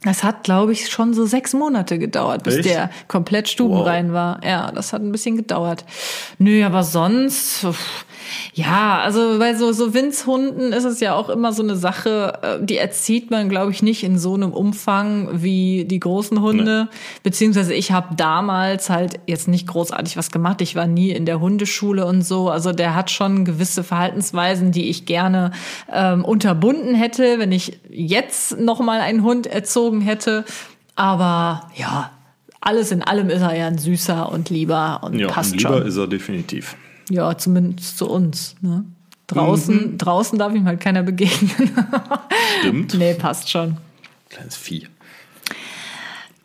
Das 0.05 0.23
hat, 0.23 0.45
glaube 0.45 0.73
ich, 0.73 0.91
schon 0.91 1.13
so 1.13 1.27
sechs 1.27 1.55
Monate 1.55 1.99
gedauert, 1.99 2.45
bis 2.45 2.57
Echt? 2.57 2.69
der 2.69 2.91
komplett 3.09 3.49
stubenrein 3.49 4.13
war. 4.13 4.41
Ja, 4.45 4.71
das 4.71 4.93
hat 4.93 5.03
ein 5.03 5.11
bisschen 5.11 5.37
gedauert. 5.37 5.85
Nö, 6.39 6.65
aber 6.65 6.85
sonst, 6.85 7.67
pff, 7.67 8.05
ja, 8.55 9.01
also 9.01 9.39
bei 9.39 9.55
so, 9.55 9.73
so 9.73 9.95
Winzhunden 9.95 10.73
ist 10.73 10.85
es 10.85 11.01
ja 11.01 11.15
auch 11.15 11.29
immer 11.29 11.53
so 11.53 11.65
eine 11.65 11.75
Sache, 11.75 12.39
äh, 12.43 12.65
die 12.65 12.77
erzieht 12.77 13.31
man, 13.31 13.49
glaube 13.49 13.73
ich, 13.73 13.83
nicht 13.83 14.05
in 14.05 14.19
so 14.19 14.35
einem 14.35 14.53
Umfang 14.53 15.43
wie 15.43 15.85
die 15.85 15.99
großen 15.99 16.41
Hunde. 16.41 16.89
Beziehungsweise 17.25 17.75
ich 17.75 17.91
habe 17.91 18.15
damals 18.15 18.91
halt 18.91 19.19
jetzt 19.27 19.49
nicht 19.49 19.67
großartig 19.67 20.17
was 20.17 20.31
gemacht. 20.31 20.61
Ich 20.61 20.77
war 20.77 20.87
nie 20.87 21.11
in 21.11 21.27
der 21.27 21.41
Hundeschule 21.41 22.07
und 22.07 22.23
so. 22.23 22.51
Also 22.51 22.73
der 22.73 22.95
hat 22.95 23.11
schon 23.11 23.45
gewisse 23.45 23.83
Verhaltensweisen, 23.83 24.71
die 24.71 24.91
ich 24.91 25.07
gerne 25.07 25.51
ähm, 25.93 26.25
unterbunden 26.25 26.95
hätte, 26.95 27.39
wenn 27.39 27.51
ich 27.51 27.81
jetzt 27.91 28.59
noch 28.59 28.81
mal 28.81 29.01
einen 29.01 29.23
Hund 29.23 29.47
erzogen 29.49 29.88
hätte. 30.01 30.45
Aber 30.97 31.69
ja, 31.77 32.11
alles 32.61 32.91
in 32.91 33.03
allem 33.03 33.31
ist 33.31 33.41
er 33.43 33.55
ja 33.57 33.67
ein 33.69 33.79
süßer 33.79 34.31
und 34.31 34.51
lieber 34.51 35.01
und 35.03 35.19
Ja, 35.19 35.29
passt 35.29 35.53
und 35.53 35.59
lieber 35.59 35.79
schon. 35.79 35.87
ist 35.87 35.97
er 35.97 36.07
definitiv. 36.07 36.77
Ja, 37.11 37.37
zumindest 37.39 37.97
zu 37.99 38.09
uns. 38.09 38.57
Ne? 38.61 38.85
Draußen, 39.29 39.93
Mhm. 39.93 39.99
draußen 39.99 40.39
darf 40.39 40.55
ihm 40.55 40.67
halt 40.67 40.81
keiner 40.81 41.03
begegnen. 41.03 41.51
Stimmt. 42.61 42.95
nee, 42.95 43.15
passt 43.15 43.49
schon. 43.51 43.77
Kleines 44.31 44.57
Vieh. 44.57 44.87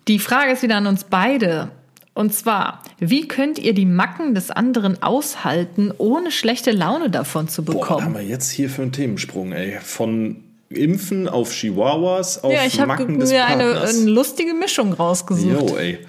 Die 0.08 0.20
Frage 0.20 0.52
ist 0.52 0.64
wieder 0.64 0.78
an 0.78 0.88
uns 0.88 1.06
beide. 1.06 1.70
Und 2.14 2.34
zwar, 2.34 2.82
wie 3.00 3.28
könnt 3.28 3.58
ihr 3.58 3.74
die 3.74 3.86
Macken 3.88 4.36
des 4.36 4.52
anderen 4.52 5.02
aushalten, 5.02 5.92
ohne 5.98 6.30
schlechte 6.30 6.72
Laune 6.72 7.10
davon 7.10 7.48
zu 7.48 7.64
Boah, 7.66 7.74
was 7.74 7.82
bekommen? 7.82 8.06
haben 8.06 8.14
wir 8.14 8.22
jetzt 8.22 8.52
hier 8.52 8.70
für 8.70 8.84
einen 8.84 8.92
Themensprung, 8.92 9.52
ey? 9.54 9.80
Von 9.82 10.43
Impfen 10.78 11.28
auf 11.28 11.52
Chihuahuas 11.52 12.44
auf 12.44 12.52
ja, 12.54 12.66
ich 12.66 12.80
habe 12.80 12.88
Macken 12.90 13.20
des 13.20 13.32
mir 13.32 13.46
eine, 13.46 13.64
Partners. 13.74 13.98
eine 14.00 14.10
lustige 14.10 14.54
Mischung 14.54 14.94
rausgesucht. 14.94 15.70
Jo, 15.72 15.78
ey. 15.78 16.00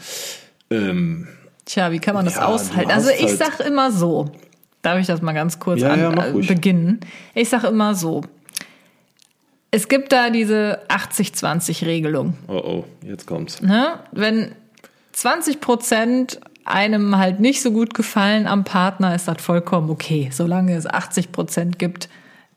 Ähm, 0.71 1.29
Tja, 1.65 1.91
wie 1.93 1.99
kann 1.99 2.15
man 2.15 2.25
das 2.25 2.35
Ja, 2.37 2.47
aushalten? 2.47 2.91
Also 2.91 3.11
ich 3.11 3.25
halt- 3.27 3.39
sag 3.39 3.61
immer 3.61 3.91
so. 3.91 4.31
Darf 4.83 4.99
ich 4.99 5.07
das 5.07 5.23
mal 5.23 5.33
ganz 5.33 5.59
kurz 5.59 5.81
Ja, 5.81 5.91
an, 5.93 6.01
ja, 6.01 6.27
äh, 6.27 6.33
beginnen? 6.47 7.01
Ich 7.35 7.49
sag 7.49 7.65
immer 7.65 7.95
so. 7.95 8.21
Es 9.71 9.89
gibt 9.89 10.13
da 10.13 10.31
diese 10.31 10.81
80-20-Regelung. 10.89 12.35
oh 12.49 12.53
oh, 12.53 12.85
jetzt 13.03 13.27
kommt's. 13.27 13.61
Ne? 13.63 13.99
Wenn 14.13 14.53
20 15.13 15.61
Prozent 15.61 16.39
einem 16.65 17.17
halt 17.19 17.41
nicht 17.41 17.61
so 17.63 17.73
gut 17.73 17.95
gefallen 17.95 18.47
am 18.47 18.65
Partner, 18.65 19.15
ist 19.15 19.27
das 19.29 19.43
vollkommen 19.43 19.91
okay. 19.91 20.31
Solange 20.33 20.75
es 20.77 20.87
80 20.87 21.33
Prozent 21.33 21.79
gibt, 21.79 22.09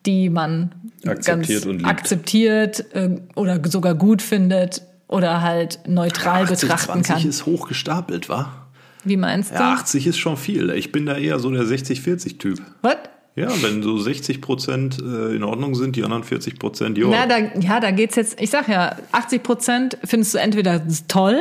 die 0.08 0.30
man 0.30 0.72
Akzeptiert 1.06 1.62
ganz 1.62 1.65
und 1.65 1.78
liebt. 1.80 1.89
akzeptiert 1.89 2.96
äh, 2.96 3.10
oder 3.36 3.60
sogar 3.70 3.93
gut 3.93 4.22
findet 4.22 4.82
oder 5.08 5.41
halt 5.41 5.80
neutral 5.88 6.43
80, 6.43 6.62
betrachten 6.62 7.04
20 7.04 7.15
kann. 7.15 7.30
ist 7.30 7.46
hochgestapelt, 7.46 8.30
wa? 8.30 8.67
Wie 9.04 9.17
meinst 9.17 9.52
du? 9.52 9.56
Ja, 9.56 9.74
80 9.74 10.08
ist 10.08 10.17
schon 10.17 10.38
viel. 10.38 10.70
Ich 10.72 10.91
bin 10.91 11.06
da 11.06 11.17
eher 11.17 11.39
so 11.39 11.50
der 11.52 11.63
60-40-Typ. 11.63 12.62
Was? 12.82 12.98
Ja, 13.36 13.50
wenn 13.62 13.84
so 13.84 14.00
60 14.00 14.41
Prozent 14.41 14.98
äh, 15.00 15.36
in 15.36 15.43
Ordnung 15.43 15.76
sind, 15.76 15.96
die 15.96 16.04
anderen 16.04 16.24
40 16.24 16.58
Prozent, 16.58 16.98
jo. 16.98 17.10
Na, 17.10 17.28
da, 17.28 17.38
ja, 17.60 17.80
da 17.80 17.91
geht's 17.91 18.15
jetzt, 18.15 18.41
ich 18.41 18.50
sag 18.50 18.67
ja, 18.67 18.96
80 19.12 19.43
Prozent 19.43 19.98
findest 20.04 20.34
du 20.34 20.39
entweder 20.39 20.82
toll 21.08 21.39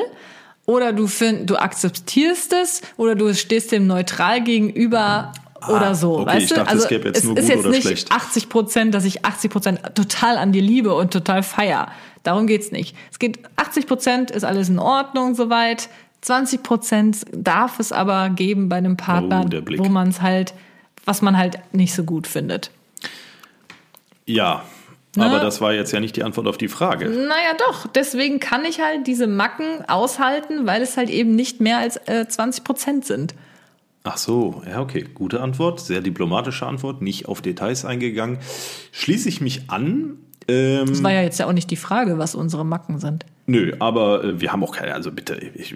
oder 0.66 0.92
du, 0.92 1.06
find, 1.06 1.48
du 1.48 1.56
akzeptierst 1.56 2.52
es 2.52 2.82
oder 2.98 3.14
du 3.14 3.32
stehst 3.34 3.72
dem 3.72 3.86
neutral 3.86 4.44
gegenüber 4.44 5.32
oder 5.68 5.94
so. 5.94 6.18
Ah, 6.18 6.22
okay, 6.22 6.26
weißt 6.26 6.42
ich 6.42 6.48
du? 6.50 6.54
dachte, 6.56 6.70
also 6.70 6.82
es 6.82 6.88
gäbe 6.88 7.08
jetzt 7.08 7.24
nur 7.24 7.36
ist 7.36 7.46
gut 7.46 7.56
jetzt 7.56 7.66
nicht 7.66 7.82
schlecht. 7.82 8.12
80 8.12 8.48
Prozent, 8.48 8.94
dass 8.94 9.04
ich 9.04 9.24
80 9.24 9.50
Prozent 9.50 9.80
total 9.94 10.38
an 10.38 10.52
dir 10.52 10.62
liebe 10.62 10.94
und 10.94 11.12
total 11.12 11.42
feier. 11.42 11.88
Darum 12.22 12.46
geht's 12.46 12.72
nicht. 12.72 12.96
Es 13.10 13.18
geht 13.18 13.38
80 13.56 13.86
Prozent 13.86 14.30
ist 14.30 14.44
alles 14.44 14.68
in 14.68 14.78
Ordnung 14.78 15.34
soweit. 15.34 15.88
20 16.22 16.62
Prozent 16.62 17.26
darf 17.32 17.78
es 17.78 17.92
aber 17.92 18.30
geben 18.30 18.68
bei 18.68 18.76
einem 18.76 18.96
Partner, 18.96 19.44
Oh, 19.46 19.60
wo 19.78 19.84
man 19.84 20.08
es 20.08 20.20
halt, 20.22 20.54
was 21.04 21.22
man 21.22 21.36
halt 21.36 21.58
nicht 21.72 21.94
so 21.94 22.02
gut 22.02 22.26
findet. 22.26 22.70
Ja, 24.24 24.64
aber 25.16 25.40
das 25.40 25.60
war 25.60 25.72
jetzt 25.72 25.92
ja 25.92 26.00
nicht 26.00 26.16
die 26.16 26.24
Antwort 26.24 26.46
auf 26.46 26.58
die 26.58 26.68
Frage. 26.68 27.08
Naja, 27.08 27.54
doch. 27.58 27.86
Deswegen 27.86 28.40
kann 28.40 28.64
ich 28.64 28.80
halt 28.80 29.06
diese 29.06 29.26
Macken 29.26 29.88
aushalten, 29.88 30.66
weil 30.66 30.82
es 30.82 30.96
halt 30.96 31.10
eben 31.10 31.34
nicht 31.34 31.60
mehr 31.60 31.78
als 31.78 31.96
äh, 32.08 32.26
20 32.28 32.64
Prozent 32.64 33.04
sind. 33.06 33.34
Ach 34.08 34.16
so, 34.16 34.62
ja, 34.68 34.80
okay. 34.80 35.04
Gute 35.14 35.40
Antwort, 35.40 35.80
sehr 35.80 36.00
diplomatische 36.00 36.64
Antwort, 36.66 37.02
nicht 37.02 37.26
auf 37.26 37.42
Details 37.42 37.84
eingegangen. 37.84 38.38
Schließe 38.92 39.28
ich 39.28 39.40
mich 39.40 39.68
an. 39.68 40.18
Ähm, 40.48 40.86
Das 40.86 41.02
war 41.02 41.12
ja 41.12 41.22
jetzt 41.22 41.40
ja 41.40 41.46
auch 41.46 41.52
nicht 41.52 41.70
die 41.72 41.76
Frage, 41.76 42.16
was 42.18 42.34
unsere 42.36 42.64
Macken 42.64 42.98
sind. 43.00 43.26
nö, 43.46 43.72
aber 43.80 44.22
äh, 44.22 44.40
wir 44.40 44.52
haben 44.52 44.62
auch 44.62 44.70
keine, 44.76 44.94
also 44.94 45.10
bitte. 45.10 45.34
Ich, 45.54 45.74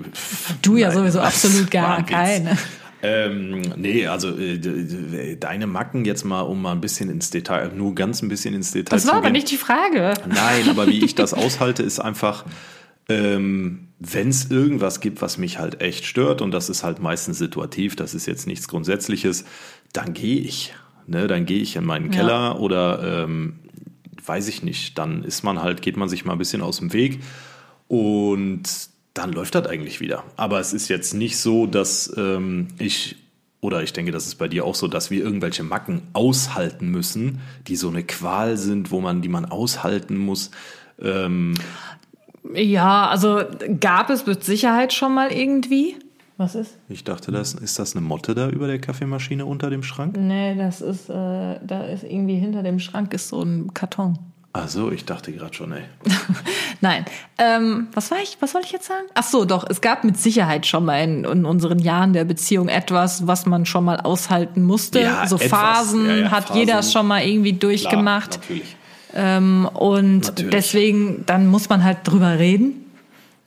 Du 0.63 0.77
ja 0.77 0.89
Nein, 0.89 0.97
sowieso 0.99 1.19
was? 1.19 1.27
absolut 1.45 1.71
gar 1.73 2.05
keine. 2.07 2.57
Ähm, 3.03 3.63
nee, 3.77 4.07
also 4.07 4.29
äh, 4.39 5.37
deine 5.37 5.67
Macken 5.67 6.05
jetzt 6.05 6.25
mal, 6.25 6.43
um 6.43 6.61
mal 6.63 6.73
ein 6.73 6.81
bisschen 6.83 7.09
ins 7.11 7.31
Detail, 7.31 7.71
nur 7.75 7.95
ganz 7.95 8.21
ein 8.23 8.29
bisschen 8.29 8.55
ins 8.55 8.73
Detail 8.73 8.95
Das 8.97 9.03
zu 9.05 9.09
war 9.09 9.15
aber 9.17 9.25
gehen. 9.29 9.33
nicht 9.33 9.51
die 9.51 9.57
Frage. 9.57 10.13
Nein, 10.29 10.69
aber 10.69 10.87
wie 10.87 11.03
ich 11.05 11.15
das 11.15 11.33
aushalte, 11.35 11.83
ist 11.83 11.99
einfach, 11.99 12.45
ähm, 13.11 13.89
wenn 13.99 14.29
es 14.29 14.51
irgendwas 14.51 15.01
gibt, 15.01 15.21
was 15.21 15.37
mich 15.37 15.59
halt 15.59 15.83
echt 15.83 16.07
stört, 16.07 16.41
und 16.41 16.53
das 16.53 16.71
ist 16.71 16.85
halt 16.85 17.01
meistens 17.01 17.39
situativ, 17.39 17.97
das 17.97 18.15
ist 18.15 18.27
jetzt 18.27 18.47
nichts 18.47 18.69
Grundsätzliches, 18.69 19.45
dann 19.93 20.15
gehe 20.15 20.41
ich. 20.41 20.73
Ne, 21.07 21.27
dann 21.27 21.45
gehe 21.45 21.61
ich 21.61 21.75
in 21.75 21.85
meinen 21.85 22.13
Ja. 22.13 22.19
Keller 22.21 22.61
oder 22.61 23.25
ähm, 23.25 23.59
weiß 24.25 24.47
ich 24.47 24.63
nicht, 24.63 24.97
dann 24.97 25.25
ist 25.25 25.43
man 25.43 25.61
halt, 25.61 25.83
geht 25.83 25.97
man 25.97 26.09
sich 26.09 26.25
mal 26.25 26.33
ein 26.33 26.39
bisschen 26.39 26.63
aus 26.63 26.79
dem 26.79 26.93
Weg 26.93 27.21
und 27.89 28.63
dann 29.13 29.33
läuft 29.33 29.57
das 29.57 29.67
eigentlich 29.67 30.01
wieder. 30.01 30.23
Aber 30.37 30.61
es 30.61 30.73
ist 30.73 30.89
jetzt 30.89 31.15
nicht 31.15 31.37
so, 31.37 31.67
dass 31.67 32.13
ähm, 32.17 32.69
ich 32.79 33.17
oder 33.61 33.83
ich 33.83 33.93
denke, 33.93 34.13
das 34.13 34.27
ist 34.27 34.37
bei 34.37 34.47
dir 34.49 34.65
auch 34.65 34.75
so, 34.75 34.89
dass 34.89 35.11
wir 35.11 35.23
irgendwelche 35.23 35.65
Macken 35.65 36.03
aushalten 36.13 36.89
müssen, 36.91 37.41
die 37.67 37.77
so 37.77 37.89
eine 37.89 38.05
Qual 38.05 38.57
sind, 38.57 38.91
wo 38.91 39.01
man, 39.01 39.21
die 39.21 39.29
man 39.29 39.45
aushalten 39.45 40.17
muss. 40.17 40.51
Ähm, 41.03 41.55
Ja, 42.55 43.09
also 43.09 43.43
gab 43.81 44.11
es 44.11 44.27
mit 44.27 44.45
Sicherheit 44.45 44.93
schon 44.93 45.15
mal 45.15 45.31
irgendwie. 45.33 45.97
Was 46.37 46.55
ist? 46.55 46.79
ich 46.89 47.05
dachte, 47.05 47.33
das, 47.33 47.53
ist 47.53 47.79
das 47.79 47.95
eine 47.95 48.05
Motte 48.05 48.35
da 48.35 48.49
über 48.49 48.67
der 48.67 48.79
Kaffeemaschine 48.79 49.45
unter 49.45 49.69
dem 49.69 49.83
Schrank? 49.83 50.17
Nee, 50.19 50.55
das 50.57 50.81
ist, 50.81 51.11
äh, 51.11 51.13
da 51.13 51.85
ist 51.93 52.03
irgendwie 52.03 52.37
hinter 52.37 52.63
dem 52.63 52.79
Schrank 52.79 53.13
ist 53.13 53.29
so 53.29 53.43
ein 53.43 53.75
Karton. 53.75 54.19
Ach 54.55 54.67
so, 54.67 54.91
ich 54.91 55.05
dachte 55.05 55.33
gerade 55.33 55.53
schon, 55.55 55.71
ey. 55.73 55.83
Nein. 56.81 57.05
Ähm, 57.39 57.89
was 57.93 58.11
war 58.11 58.19
ich? 58.23 58.39
Was 58.41 58.53
soll 58.53 58.63
ich 58.65 58.73
jetzt 58.73 58.87
sagen? 58.89 59.05
Ach 59.15 59.23
so, 59.23 59.45
doch. 59.45 59.65
Es 59.69 59.81
gab 59.83 60.03
mit 60.03 60.17
Sicherheit 60.17 60.67
schon 60.67 60.87
mal 60.87 60.97
in, 61.05 61.25
in 61.25 61.45
unseren 61.45 61.79
Jahren 61.79 62.15
der 62.15 62.25
Beziehung 62.25 62.69
etwas, 62.69 63.27
was 63.29 63.45
man 63.47 63.65
schon 63.67 63.85
mal 63.85 64.01
aushalten 64.01 64.63
musste. 64.65 65.03
Ja, 65.03 65.27
so 65.29 65.37
etwas. 65.37 65.51
Phasen 65.51 66.07
Ja, 66.09 66.17
ja, 66.17 66.31
hat 66.31 66.45
Phasen. 66.49 66.59
jeder 66.59 66.83
schon 66.83 67.07
mal 67.07 67.23
irgendwie 67.23 67.53
durchgemacht. 67.53 68.31
Klar, 68.41 68.43
natürlich. 68.49 68.77
Ähm, 69.15 69.69
und 69.73 70.21
Natürlich. 70.27 70.51
deswegen, 70.53 71.25
dann 71.27 71.47
muss 71.47 71.69
man 71.69 71.83
halt 71.85 71.99
drüber 72.05 72.39
reden. 72.39 72.87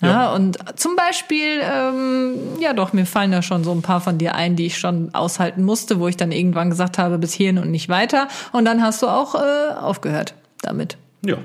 Ja, 0.01 0.09
Ja. 0.09 0.33
und 0.33 0.57
zum 0.77 0.95
Beispiel, 0.95 1.61
ähm, 1.61 2.33
ja 2.59 2.73
doch, 2.73 2.91
mir 2.93 3.05
fallen 3.05 3.31
da 3.31 3.41
schon 3.41 3.63
so 3.63 3.71
ein 3.71 3.81
paar 3.81 4.01
von 4.01 4.17
dir 4.17 4.35
ein, 4.35 4.55
die 4.55 4.65
ich 4.65 4.77
schon 4.77 5.13
aushalten 5.13 5.63
musste, 5.63 5.99
wo 5.99 6.07
ich 6.07 6.17
dann 6.17 6.31
irgendwann 6.31 6.69
gesagt 6.69 6.97
habe, 6.97 7.17
bis 7.17 7.33
hierhin 7.33 7.57
und 7.59 7.71
nicht 7.71 7.87
weiter. 7.89 8.27
Und 8.51 8.65
dann 8.65 8.81
hast 8.81 9.01
du 9.01 9.07
auch 9.07 9.35
äh, 9.35 9.73
aufgehört 9.79 10.33
damit. 10.61 10.97
Ja. 11.25 11.37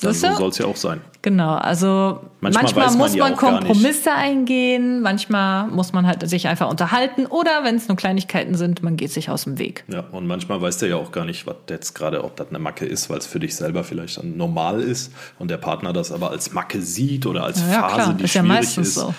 Dann 0.00 0.12
du? 0.12 0.18
so 0.18 0.32
soll 0.34 0.48
es 0.50 0.58
ja 0.58 0.66
auch 0.66 0.76
sein. 0.76 1.00
Genau, 1.22 1.54
also 1.54 2.20
Manchmal 2.40 2.62
manchmal, 2.64 2.86
man 2.88 2.98
muss 2.98 3.14
ja 3.14 3.24
man 3.24 3.32
nicht. 3.32 3.40
Kompromisse 3.40 4.12
eingehen, 4.12 5.02
manchmal 5.02 5.66
muss 5.68 5.92
man 5.92 6.06
halt 6.06 6.26
sich 6.28 6.48
einfach 6.48 6.70
unterhalten 6.70 7.26
oder 7.26 7.62
wenn 7.64 7.76
es 7.76 7.88
nur 7.88 7.96
Kleinigkeiten 7.96 8.54
sind, 8.54 8.82
man 8.82 8.96
geht 8.96 9.10
sich 9.12 9.28
aus 9.28 9.44
dem 9.44 9.58
Weg. 9.58 9.84
Ja, 9.88 10.04
und 10.12 10.26
manchmal 10.26 10.62
weiß 10.62 10.78
der 10.78 10.88
ja 10.88 10.96
auch 10.96 11.12
gar 11.12 11.24
nicht, 11.26 11.46
was 11.46 11.56
jetzt 11.68 11.94
gerade, 11.94 12.24
ob 12.24 12.36
das 12.36 12.48
eine 12.48 12.58
Macke 12.58 12.86
ist, 12.86 13.10
weil 13.10 13.18
es 13.18 13.26
für 13.26 13.38
dich 13.40 13.54
selber 13.54 13.84
vielleicht 13.84 14.16
dann 14.18 14.36
normal 14.38 14.80
ist 14.80 15.12
und 15.38 15.50
der 15.50 15.58
Partner 15.58 15.92
das 15.92 16.10
aber 16.12 16.30
als 16.30 16.52
Macke 16.52 16.80
sieht 16.80 17.26
oder 17.26 17.44
als 17.44 17.60
Ja, 17.60 17.70
ja, 17.70 17.80
Phase, 17.88 17.94
klar. 17.96 18.14
die 18.14 18.24
Ist 18.24 18.34
ja 18.34 18.40
schwierig 18.42 18.56
meistens 18.56 18.88
ist. 18.88 18.94
so. 18.94 19.14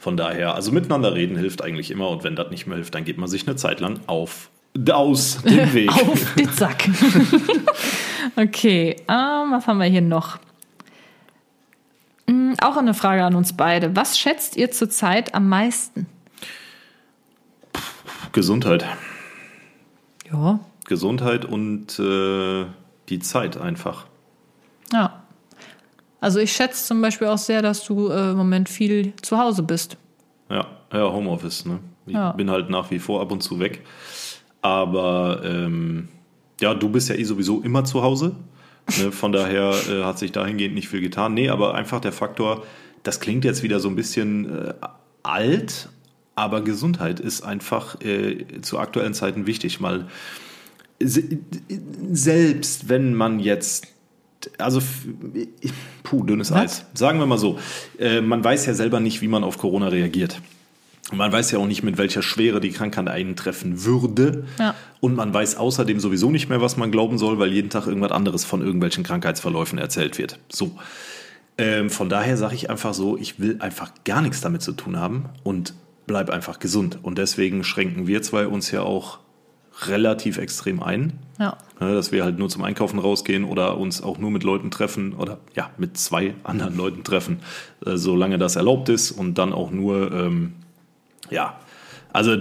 Von 0.00 0.16
daher, 0.16 0.54
also 0.54 0.70
miteinander 0.70 1.14
reden 1.14 1.36
hilft 1.36 1.62
eigentlich 1.62 1.90
immer 1.90 2.08
und 2.10 2.22
wenn 2.24 2.36
das 2.36 2.50
nicht 2.50 2.66
mehr 2.66 2.76
hilft, 2.76 2.94
dann 2.94 3.04
geht 3.04 3.18
man 3.18 3.28
sich 3.28 3.46
eine 3.46 3.56
Zeit 3.56 3.80
lang 3.80 4.00
auf 4.06 4.50
aus 4.90 5.42
dem 5.42 5.72
Weg. 5.74 5.90
Auf 5.90 6.34
den 6.34 6.48
Sack. 6.52 6.88
okay, 8.36 8.96
ähm, 9.08 9.50
was 9.52 9.66
haben 9.66 9.78
wir 9.78 9.86
hier 9.86 10.00
noch? 10.02 10.38
Hm, 12.26 12.54
auch 12.62 12.76
eine 12.76 12.94
Frage 12.94 13.24
an 13.24 13.34
uns 13.34 13.56
beide. 13.56 13.94
Was 13.96 14.18
schätzt 14.18 14.56
ihr 14.56 14.70
zurzeit 14.70 15.34
am 15.34 15.48
meisten? 15.48 16.06
Gesundheit. 18.32 18.84
Ja, 20.30 20.60
Gesundheit 20.86 21.44
und 21.44 21.98
äh, 21.98 22.66
die 23.08 23.18
Zeit 23.20 23.56
einfach. 23.56 24.06
ja. 24.92 25.22
Also 26.20 26.40
ich 26.40 26.50
schätze 26.52 26.84
zum 26.84 27.00
Beispiel 27.00 27.28
auch 27.28 27.38
sehr, 27.38 27.62
dass 27.62 27.84
du 27.84 28.08
äh, 28.08 28.32
im 28.32 28.36
Moment 28.36 28.68
viel 28.68 29.12
zu 29.22 29.38
Hause 29.38 29.62
bist. 29.62 29.96
Ja, 30.50 30.66
ja, 30.92 31.12
Homeoffice. 31.12 31.64
Ne? 31.64 31.78
Ich 32.06 32.14
Ja. 32.14 32.32
bin 32.32 32.50
halt 32.50 32.70
nach 32.70 32.90
wie 32.90 32.98
vor 32.98 33.20
ab 33.20 33.30
und 33.30 33.40
zu 33.40 33.60
weg. 33.60 33.86
Aber 34.62 35.42
ähm, 35.44 36.08
ja, 36.60 36.74
du 36.74 36.88
bist 36.88 37.08
ja 37.08 37.14
eh 37.14 37.24
sowieso 37.24 37.60
immer 37.60 37.84
zu 37.84 38.02
Hause. 38.02 38.34
Ne? 38.98 39.12
Von 39.12 39.32
daher 39.32 39.72
äh, 39.88 40.02
hat 40.04 40.18
sich 40.18 40.32
dahingehend 40.32 40.74
nicht 40.74 40.88
viel 40.88 41.00
getan. 41.00 41.34
Nee, 41.34 41.48
aber 41.48 41.74
einfach 41.74 42.00
der 42.00 42.12
Faktor, 42.12 42.64
das 43.02 43.20
klingt 43.20 43.44
jetzt 43.44 43.62
wieder 43.62 43.80
so 43.80 43.88
ein 43.88 43.96
bisschen 43.96 44.66
äh, 44.68 44.74
alt, 45.22 45.88
aber 46.34 46.62
Gesundheit 46.62 47.20
ist 47.20 47.42
einfach 47.42 48.00
äh, 48.00 48.60
zu 48.62 48.78
aktuellen 48.78 49.14
Zeiten 49.14 49.46
wichtig, 49.46 49.82
weil 49.82 50.06
se- 51.00 51.38
selbst 52.12 52.88
wenn 52.88 53.14
man 53.14 53.40
jetzt 53.40 53.88
also, 54.56 54.80
puh, 56.04 56.22
dünnes 56.22 56.52
Was? 56.52 56.58
Eis. 56.60 56.86
Sagen 56.94 57.18
wir 57.18 57.26
mal 57.26 57.38
so, 57.38 57.58
äh, 57.98 58.20
man 58.20 58.42
weiß 58.42 58.66
ja 58.66 58.74
selber 58.74 59.00
nicht, 59.00 59.20
wie 59.20 59.28
man 59.28 59.42
auf 59.42 59.58
Corona 59.58 59.88
reagiert. 59.88 60.40
Und 61.10 61.18
Man 61.18 61.32
weiß 61.32 61.50
ja 61.52 61.58
auch 61.58 61.66
nicht, 61.66 61.82
mit 61.82 61.96
welcher 61.96 62.22
Schwere 62.22 62.60
die 62.60 62.70
Krankheit 62.70 63.08
einen 63.08 63.34
treffen 63.34 63.84
würde. 63.84 64.44
Ja. 64.58 64.74
Und 65.00 65.14
man 65.14 65.32
weiß 65.32 65.56
außerdem 65.56 66.00
sowieso 66.00 66.30
nicht 66.30 66.48
mehr, 66.48 66.60
was 66.60 66.76
man 66.76 66.90
glauben 66.90 67.16
soll, 67.16 67.38
weil 67.38 67.52
jeden 67.52 67.70
Tag 67.70 67.86
irgendwas 67.86 68.12
anderes 68.12 68.44
von 68.44 68.60
irgendwelchen 68.60 69.04
Krankheitsverläufen 69.04 69.78
erzählt 69.78 70.18
wird. 70.18 70.38
So. 70.50 70.72
Ähm, 71.56 71.90
von 71.90 72.08
daher 72.08 72.36
sage 72.36 72.54
ich 72.54 72.70
einfach 72.70 72.94
so, 72.94 73.16
ich 73.16 73.40
will 73.40 73.56
einfach 73.60 73.92
gar 74.04 74.22
nichts 74.22 74.40
damit 74.40 74.62
zu 74.62 74.72
tun 74.72 74.98
haben 74.98 75.30
und 75.44 75.74
bleib 76.06 76.30
einfach 76.30 76.58
gesund. 76.58 76.98
Und 77.02 77.18
deswegen 77.18 77.64
schränken 77.64 78.06
wir 78.06 78.22
zwei 78.22 78.46
uns 78.46 78.70
ja 78.70 78.82
auch 78.82 79.18
relativ 79.86 80.38
extrem 80.38 80.82
ein. 80.82 81.18
Ja. 81.38 81.56
Ne, 81.80 81.94
dass 81.94 82.10
wir 82.10 82.24
halt 82.24 82.38
nur 82.38 82.48
zum 82.48 82.64
Einkaufen 82.64 82.98
rausgehen 82.98 83.44
oder 83.44 83.78
uns 83.78 84.02
auch 84.02 84.18
nur 84.18 84.30
mit 84.30 84.42
Leuten 84.42 84.70
treffen 84.70 85.14
oder 85.14 85.38
ja, 85.54 85.70
mit 85.78 85.96
zwei 85.96 86.34
anderen 86.42 86.76
Leuten 86.76 87.04
treffen, 87.04 87.40
äh, 87.86 87.96
solange 87.96 88.38
das 88.38 88.56
erlaubt 88.56 88.88
ist 88.88 89.12
und 89.12 89.38
dann 89.38 89.52
auch 89.52 89.70
nur, 89.70 90.12
ähm, 90.12 90.54
ja, 91.30 91.58
also 92.12 92.36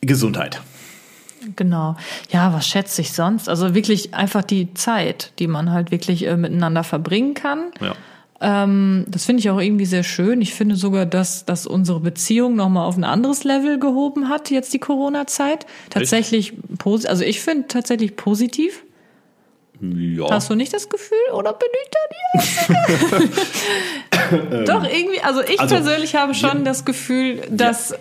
Gesundheit. 0.00 0.60
Genau. 1.56 1.96
Ja, 2.30 2.52
was 2.54 2.66
schätze 2.66 3.02
ich 3.02 3.12
sonst? 3.12 3.48
Also 3.48 3.74
wirklich 3.74 4.14
einfach 4.14 4.42
die 4.42 4.72
Zeit, 4.74 5.32
die 5.38 5.46
man 5.46 5.70
halt 5.72 5.90
wirklich 5.90 6.26
äh, 6.26 6.36
miteinander 6.36 6.84
verbringen 6.84 7.34
kann. 7.34 7.70
Ja. 7.80 7.94
Ähm, 8.40 9.04
das 9.08 9.26
finde 9.26 9.40
ich 9.40 9.50
auch 9.50 9.60
irgendwie 9.60 9.84
sehr 9.86 10.02
schön. 10.04 10.40
Ich 10.40 10.54
finde 10.54 10.76
sogar, 10.76 11.04
dass, 11.06 11.44
dass 11.44 11.66
unsere 11.66 12.00
Beziehung 12.00 12.56
nochmal 12.56 12.86
auf 12.86 12.96
ein 12.96 13.04
anderes 13.04 13.44
Level 13.44 13.78
gehoben 13.78 14.28
hat, 14.30 14.50
jetzt 14.50 14.72
die 14.72 14.78
Corona-Zeit. 14.78 15.66
Tatsächlich, 15.90 16.54
posi- 16.78 17.06
also 17.06 17.24
ich 17.24 17.40
finde 17.42 17.68
tatsächlich 17.68 18.16
positiv. 18.16 18.82
Ja. 19.80 20.30
Hast 20.30 20.48
du 20.48 20.54
nicht 20.54 20.72
das 20.72 20.88
Gefühl 20.88 21.18
oder 21.34 21.52
bin 21.52 21.68
ich 21.82 21.90
da 21.90 21.98
die 22.10 23.18
Einzige? 23.18 23.32
Doch, 24.66 24.84
irgendwie, 24.84 25.20
also 25.22 25.40
ich 25.42 25.60
also, 25.60 25.74
persönlich 25.74 26.14
habe 26.14 26.34
schon 26.34 26.58
ja. 26.58 26.64
das 26.64 26.84
Gefühl, 26.84 27.42
dass, 27.50 27.92
äh, 27.92 27.96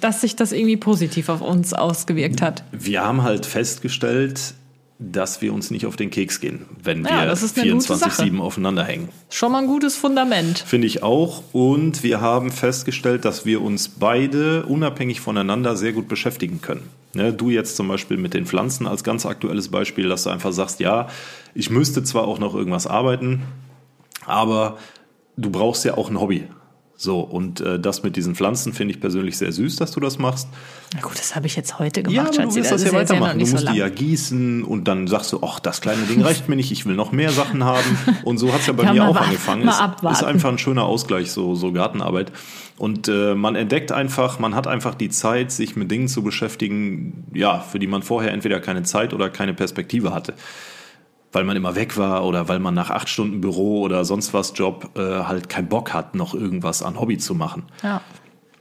dass 0.00 0.20
sich 0.20 0.36
das 0.36 0.52
irgendwie 0.52 0.76
positiv 0.76 1.28
auf 1.28 1.40
uns 1.40 1.72
ausgewirkt 1.72 2.42
hat. 2.42 2.64
Wir 2.72 3.04
haben 3.04 3.22
halt 3.22 3.46
festgestellt, 3.46 4.54
dass 4.98 5.42
wir 5.42 5.52
uns 5.52 5.70
nicht 5.70 5.86
auf 5.86 5.96
den 5.96 6.10
Keks 6.10 6.40
gehen, 6.40 6.66
wenn 6.82 7.04
Ja, 7.04 7.20
wir 7.20 7.26
das 7.26 7.42
ist 7.42 7.58
eine 7.58 7.72
gute 7.72 7.96
Sache. 7.96 8.22
24-7 8.22 8.40
aufeinander 8.40 8.84
hängen. 8.84 9.08
Schon 9.28 9.52
mal 9.52 9.58
ein 9.58 9.66
gutes 9.66 9.96
Fundament. 9.96 10.60
Finde 10.60 10.86
ich 10.86 11.02
auch. 11.02 11.42
Und 11.52 12.02
wir 12.02 12.20
haben 12.20 12.52
festgestellt, 12.52 13.24
dass 13.24 13.44
wir 13.44 13.60
uns 13.60 13.88
beide 13.88 14.64
unabhängig 14.66 15.20
voneinander 15.20 15.76
sehr 15.76 15.92
gut 15.92 16.08
beschäftigen 16.08 16.60
können. 16.62 16.88
Ne, 17.14 17.32
du 17.32 17.50
jetzt 17.50 17.76
zum 17.76 17.88
Beispiel 17.88 18.16
mit 18.16 18.34
den 18.34 18.46
Pflanzen 18.46 18.86
als 18.86 19.04
ganz 19.04 19.24
aktuelles 19.24 19.68
Beispiel, 19.68 20.08
dass 20.08 20.24
du 20.24 20.30
einfach 20.30 20.52
sagst, 20.52 20.80
ja, 20.80 21.08
ich 21.54 21.70
müsste 21.70 22.02
zwar 22.02 22.26
auch 22.26 22.40
noch 22.40 22.54
irgendwas 22.54 22.88
arbeiten, 22.88 23.42
aber 24.26 24.78
du 25.36 25.50
brauchst 25.50 25.84
ja 25.84 25.96
auch 25.96 26.10
ein 26.10 26.20
Hobby. 26.20 26.44
So, 26.96 27.18
und 27.20 27.60
äh, 27.60 27.80
das 27.80 28.04
mit 28.04 28.14
diesen 28.14 28.36
Pflanzen 28.36 28.72
finde 28.72 28.94
ich 28.94 29.00
persönlich 29.00 29.36
sehr 29.36 29.50
süß, 29.50 29.74
dass 29.76 29.90
du 29.90 29.98
das 29.98 30.18
machst. 30.20 30.46
Na 30.94 31.00
gut, 31.00 31.18
das 31.18 31.34
habe 31.34 31.48
ich 31.48 31.56
jetzt 31.56 31.80
heute 31.80 32.02
Ja, 32.02 32.22
gemacht, 32.22 32.38
aber 32.38 32.46
du 32.48 32.54
willst 32.54 32.70
das, 32.70 32.82
ist 32.82 32.92
ja 32.92 32.96
weitermachen. 32.96 33.40
du 33.40 33.46
musst 33.46 33.66
so 33.66 33.72
die 33.72 33.78
ja 33.78 33.88
gießen 33.88 34.62
und 34.62 34.86
dann 34.86 35.08
sagst 35.08 35.32
du, 35.32 35.40
ach, 35.42 35.58
das 35.58 35.80
kleine 35.80 36.02
Ding 36.04 36.22
reicht 36.22 36.48
mir 36.48 36.54
nicht, 36.54 36.70
ich 36.70 36.86
will 36.86 36.94
noch 36.94 37.10
mehr 37.10 37.32
Sachen 37.32 37.64
haben. 37.64 37.98
Und 38.24 38.38
so 38.38 38.52
hat 38.52 38.60
es 38.60 38.68
ja 38.68 38.74
bei 38.74 38.84
Ja, 38.84 38.92
mir 38.92 39.08
auch 39.08 39.16
angefangen. 39.16 39.66
Ist, 39.66 39.82
ist 40.12 40.22
einfach 40.22 40.50
ein 40.50 40.58
schöner 40.58 40.84
Ausgleich, 40.84 41.32
so, 41.32 41.56
so 41.56 41.72
Gartenarbeit. 41.72 42.30
Und 42.78 43.08
äh, 43.08 43.34
man 43.34 43.56
entdeckt 43.56 43.90
einfach, 43.90 44.38
man 44.38 44.54
hat 44.54 44.68
einfach 44.68 44.94
die 44.94 45.08
Zeit, 45.08 45.50
sich 45.50 45.74
mit 45.74 45.90
Dingen 45.90 46.06
zu 46.06 46.22
beschäftigen, 46.22 47.24
ja, 47.34 47.58
für 47.58 47.80
die 47.80 47.88
man 47.88 48.02
vorher 48.02 48.32
entweder 48.32 48.60
keine 48.60 48.84
Zeit 48.84 49.12
oder 49.12 49.30
keine 49.30 49.52
Perspektive 49.52 50.14
hatte. 50.14 50.34
Weil 51.34 51.44
man 51.44 51.56
immer 51.56 51.74
weg 51.74 51.98
war 51.98 52.24
oder 52.24 52.48
weil 52.48 52.60
man 52.60 52.74
nach 52.74 52.90
acht 52.90 53.08
Stunden 53.08 53.40
Büro 53.40 53.82
oder 53.82 54.04
sonst 54.04 54.32
was 54.32 54.52
Job 54.54 54.90
äh, 54.96 55.00
halt 55.00 55.48
keinen 55.48 55.68
Bock 55.68 55.92
hat, 55.92 56.14
noch 56.14 56.32
irgendwas 56.32 56.82
an 56.82 56.98
Hobby 56.98 57.18
zu 57.18 57.34
machen. 57.34 57.64
Ja. 57.82 58.00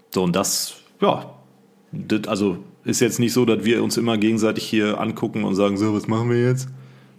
So, 0.10 0.24
und 0.24 0.36
das, 0.36 0.76
ja, 1.00 1.26
das, 1.92 2.28
also 2.28 2.58
ist 2.84 3.00
jetzt 3.00 3.20
nicht 3.20 3.32
so, 3.32 3.46
dass 3.46 3.64
wir 3.64 3.84
uns 3.84 3.96
immer 3.98 4.18
gegenseitig 4.18 4.64
hier 4.64 5.00
angucken 5.00 5.44
und 5.44 5.56
sagen, 5.56 5.78
so, 5.78 5.94
was 5.94 6.08
machen 6.08 6.30
wir 6.30 6.44
jetzt? 6.44 6.68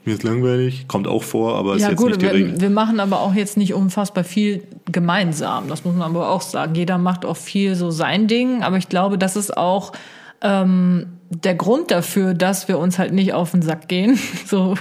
Mir 0.05 0.14
ist 0.14 0.23
langweilig. 0.23 0.87
Kommt 0.87 1.07
auch 1.07 1.23
vor, 1.23 1.57
aber 1.57 1.77
ist 1.77 1.83
Ja 1.83 1.90
jetzt 1.90 1.99
gut, 1.99 2.09
nicht 2.09 2.23
die 2.23 2.27
Regel. 2.27 2.53
wir, 2.55 2.61
wir 2.61 2.71
machen 2.71 3.01
aber 3.01 3.21
auch 3.21 3.35
jetzt 3.35 3.57
nicht 3.57 3.73
unfassbar 3.73 4.25
viel 4.25 4.62
gemeinsam. 4.90 5.69
Das 5.69 5.85
muss 5.85 5.95
man 5.95 6.03
aber 6.14 6.29
auch 6.29 6.43
sagen. 6.43 6.75
Jeder 6.75 6.99
macht 6.99 7.25
auch 7.25 7.37
viel 7.37 7.75
so 7.75 7.90
sein 7.90 8.27
Ding, 8.27 8.62
aber 8.62 8.77
ich 8.77 8.90
glaube, 8.90 9.17
das 9.17 9.37
ist 9.37 9.57
auch 9.57 9.93
ähm, 10.43 11.07
der 11.42 11.55
Grund 11.55 11.90
dafür, 11.90 12.35
dass 12.35 12.68
wir 12.68 12.79
uns 12.79 12.99
halt 12.99 13.12
nicht 13.12 13.33
auf 13.33 13.51
den 13.53 13.62
Sack 13.62 13.88
gehen, 13.88 14.18
so 14.47 14.75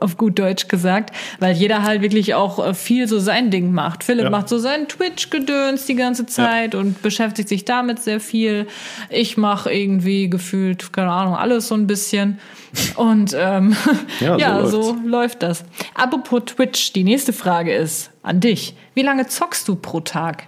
auf 0.00 0.16
gut 0.16 0.38
Deutsch 0.38 0.68
gesagt, 0.68 1.14
weil 1.38 1.54
jeder 1.56 1.82
halt 1.82 2.02
wirklich 2.02 2.34
auch 2.34 2.64
äh, 2.64 2.74
viel 2.74 3.08
so 3.08 3.18
sein 3.18 3.50
Ding 3.50 3.72
macht. 3.72 4.04
Philipp 4.04 4.24
Ja. 4.24 4.30
macht 4.30 4.48
so 4.48 4.58
seinen 4.58 4.88
Twitch-Gedöns 4.88 5.86
die 5.86 5.94
ganze 5.94 6.26
Zeit 6.26 6.74
und 6.74 7.00
beschäftigt 7.02 7.48
sich 7.48 7.64
damit 7.64 8.00
sehr 8.02 8.20
viel. 8.20 8.66
Ich 9.10 9.36
mache 9.36 9.72
irgendwie 9.72 10.28
gefühlt, 10.28 10.92
keine 10.92 11.10
Ahnung, 11.10 11.34
alles 11.36 11.68
so 11.68 11.74
ein 11.74 11.86
bisschen. 11.86 12.38
Und 12.96 13.34
ähm, 13.38 13.76
Ja, 14.20 14.36
ja, 14.38 14.66
so 14.66 14.82
so, 14.82 14.96
läuft 15.06 15.42
das. 15.42 15.64
Apropos 15.94 16.42
Twitch, 16.46 16.92
die 16.92 17.04
nächste 17.04 17.32
Frage 17.32 17.72
ist 17.74 18.10
an 18.22 18.40
dich. 18.40 18.74
Wie 18.94 19.02
lange 19.02 19.26
zockst 19.26 19.68
du 19.68 19.76
pro 19.76 20.00
Tag? 20.00 20.44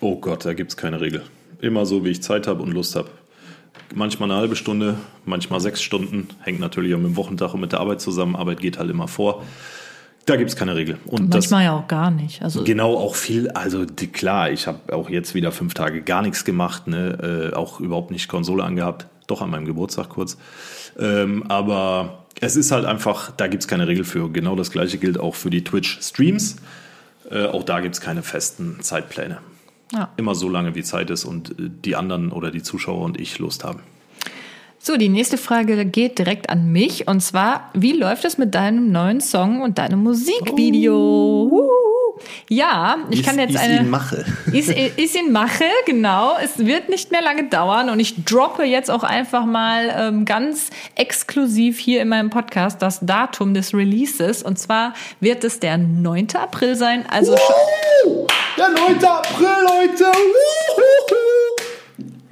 Oh 0.00 0.16
Gott, 0.16 0.44
da 0.44 0.54
gibt's 0.54 0.76
keine 0.76 1.00
Regel. 1.00 1.22
Immer 1.60 1.86
so, 1.86 2.04
wie 2.04 2.10
ich 2.10 2.22
Zeit 2.22 2.46
habe 2.46 2.62
und 2.62 2.72
Lust 2.72 2.96
habe. 2.96 3.08
Manchmal 3.94 4.30
eine 4.30 4.40
halbe 4.40 4.56
Stunde, 4.56 4.96
manchmal 5.24 5.60
sechs 5.60 5.82
Stunden. 5.82 6.28
Hängt 6.40 6.60
natürlich 6.60 6.94
auch 6.94 6.98
mit 6.98 7.08
dem 7.08 7.16
Wochentag 7.16 7.54
und 7.54 7.60
mit 7.60 7.72
der 7.72 7.80
Arbeit 7.80 8.00
zusammen. 8.00 8.36
Arbeit 8.36 8.60
geht 8.60 8.78
halt 8.78 8.90
immer 8.90 9.08
vor. 9.08 9.42
Da 10.26 10.34
gibt's 10.34 10.56
keine 10.56 10.74
Regel. 10.74 10.98
Und 11.06 11.32
das, 11.32 11.50
Manchmal 11.50 11.64
ja 11.64 11.78
auch 11.78 11.86
gar 11.86 12.10
nicht. 12.10 12.42
Also 12.42 12.64
Genau, 12.64 12.96
auch 12.96 13.14
viel, 13.14 13.48
also 13.50 13.84
die, 13.84 14.08
klar, 14.08 14.50
ich 14.50 14.66
habe 14.66 14.92
auch 14.92 15.08
jetzt 15.08 15.34
wieder 15.34 15.52
fünf 15.52 15.74
Tage 15.74 16.02
gar 16.02 16.20
nichts 16.22 16.44
gemacht, 16.44 16.88
ne? 16.88 17.52
äh, 17.52 17.56
auch 17.56 17.78
überhaupt 17.78 18.10
nicht 18.10 18.28
Konsole 18.28 18.64
angehabt, 18.64 19.06
doch 19.28 19.40
an 19.40 19.50
meinem 19.50 19.66
Geburtstag 19.66 20.08
kurz. 20.08 20.36
Ähm, 20.98 21.44
aber 21.48 22.24
es 22.40 22.56
ist 22.56 22.72
halt 22.72 22.86
einfach, 22.86 23.30
da 23.36 23.46
gibt's 23.46 23.68
keine 23.68 23.86
Regel 23.86 24.04
für. 24.04 24.28
Genau 24.28 24.56
das 24.56 24.72
gleiche 24.72 24.98
gilt 24.98 25.18
auch 25.18 25.36
für 25.36 25.50
die 25.50 25.62
Twitch-Streams. 25.62 26.56
Äh, 27.30 27.46
auch 27.46 27.62
da 27.62 27.80
gibt's 27.80 28.00
keine 28.00 28.24
festen 28.24 28.80
Zeitpläne. 28.80 29.38
Ja. 29.92 30.12
Immer 30.16 30.34
so 30.34 30.48
lange 30.48 30.74
wie 30.74 30.82
Zeit 30.82 31.10
ist 31.10 31.24
und 31.24 31.50
äh, 31.50 31.70
die 31.84 31.96
anderen 31.96 32.32
oder 32.32 32.50
die 32.50 32.62
Zuschauer 32.62 33.02
und 33.02 33.20
ich 33.20 33.38
Lust 33.38 33.64
haben. 33.64 33.80
So, 34.78 34.96
die 34.96 35.08
nächste 35.08 35.36
Frage 35.36 35.84
geht 35.84 36.18
direkt 36.18 36.48
an 36.48 36.70
mich. 36.70 37.08
Und 37.08 37.20
zwar, 37.20 37.70
wie 37.74 37.92
läuft 37.92 38.24
es 38.24 38.38
mit 38.38 38.54
deinem 38.54 38.92
neuen 38.92 39.20
Song 39.20 39.62
und 39.62 39.78
deinem 39.78 40.02
Musikvideo? 40.02 40.92
Wuhu. 40.94 41.75
Ja, 42.48 42.96
ich 43.10 43.20
Ist- 43.20 43.26
kann 43.28 43.38
jetzt 43.38 43.54
ist 43.54 43.60
eine. 43.60 43.78
in 43.80 43.90
Mache. 43.90 44.24
Ist, 44.52 44.70
ist 44.70 45.16
in 45.16 45.32
Mache, 45.32 45.64
genau. 45.84 46.34
Es 46.42 46.58
wird 46.58 46.88
nicht 46.88 47.10
mehr 47.10 47.22
lange 47.22 47.44
dauern 47.48 47.90
und 47.90 48.00
ich 48.00 48.24
droppe 48.24 48.64
jetzt 48.64 48.90
auch 48.90 49.02
einfach 49.02 49.44
mal 49.44 49.92
ähm, 49.96 50.24
ganz 50.24 50.70
exklusiv 50.94 51.78
hier 51.78 52.02
in 52.02 52.08
meinem 52.08 52.30
Podcast 52.30 52.80
das 52.82 53.00
Datum 53.00 53.54
des 53.54 53.74
Releases. 53.74 54.42
Und 54.42 54.58
zwar 54.58 54.94
wird 55.20 55.44
es 55.44 55.60
der 55.60 55.78
9. 55.78 56.28
April 56.40 56.74
sein. 56.76 57.04
Also 57.10 57.36
schon, 57.36 58.26
Der 58.56 58.68
9. 58.70 59.04
April, 59.04 59.48
Leute! 59.62 60.10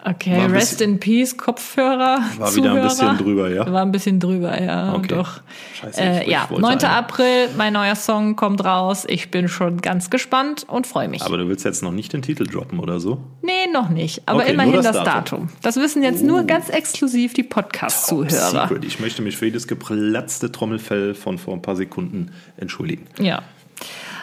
Okay, 0.04 0.36
War 0.38 0.52
rest 0.52 0.80
in 0.80 1.00
peace, 1.00 1.36
Kopfhörer. 1.36 2.18
War 2.38 2.54
wieder 2.54 2.70
ein 2.72 2.88
Zuhörer. 2.88 2.88
bisschen 2.88 3.16
drüber, 3.18 3.50
ja? 3.50 3.72
War 3.72 3.82
ein 3.82 3.92
bisschen 3.92 4.20
drüber, 4.20 4.62
ja. 4.62 4.94
Okay. 4.94 5.08
Doch. 5.08 5.40
Scheiße, 5.80 6.00
ich- 6.00 6.06
Äh, 6.26 6.30
ja, 6.30 6.46
wollte 6.50 6.62
9. 6.62 6.78
einen. 6.78 6.94
April, 6.94 7.48
mein 7.56 7.72
neuer 7.72 7.96
Song 7.96 8.36
kommt 8.36 8.64
raus. 8.64 9.04
Ich 9.08 9.30
bin 9.30 9.48
schon 9.48 9.80
ganz 9.80 10.10
gespannt 10.10 10.64
und 10.68 10.86
freue 10.86 11.08
mich. 11.08 11.22
Aber 11.22 11.38
du 11.38 11.48
willst 11.48 11.64
jetzt 11.64 11.82
noch 11.82 11.92
nicht 11.92 12.12
den 12.12 12.22
Titel 12.22 12.44
droppen 12.46 12.78
oder 12.80 13.00
so? 13.00 13.18
Nee, 13.42 13.52
noch 13.72 13.88
nicht. 13.88 14.22
Aber 14.26 14.40
Okay, 14.42 14.52
immerhin 14.52 14.74
das, 14.74 14.84
das 14.86 14.96
Datum. 14.96 15.14
Datum. 15.14 15.48
Das 15.62 15.76
wissen 15.76 16.02
jetzt 16.02 16.22
nur 16.22 16.44
ganz 16.44 16.68
exklusiv 16.68 17.34
die 17.34 17.42
Podcast-Zuhörer. 17.42 18.68
Secret. 18.68 18.84
Ich 18.84 19.00
möchte 19.00 19.22
mich 19.22 19.36
für 19.36 19.46
jedes 19.46 19.66
geplatzte 19.68 20.52
Trommelfell 20.52 21.14
von 21.14 21.38
vor 21.38 21.54
ein 21.54 21.62
paar 21.62 21.76
Sekunden 21.76 22.30
entschuldigen. 22.56 23.06
Ja. 23.18 23.42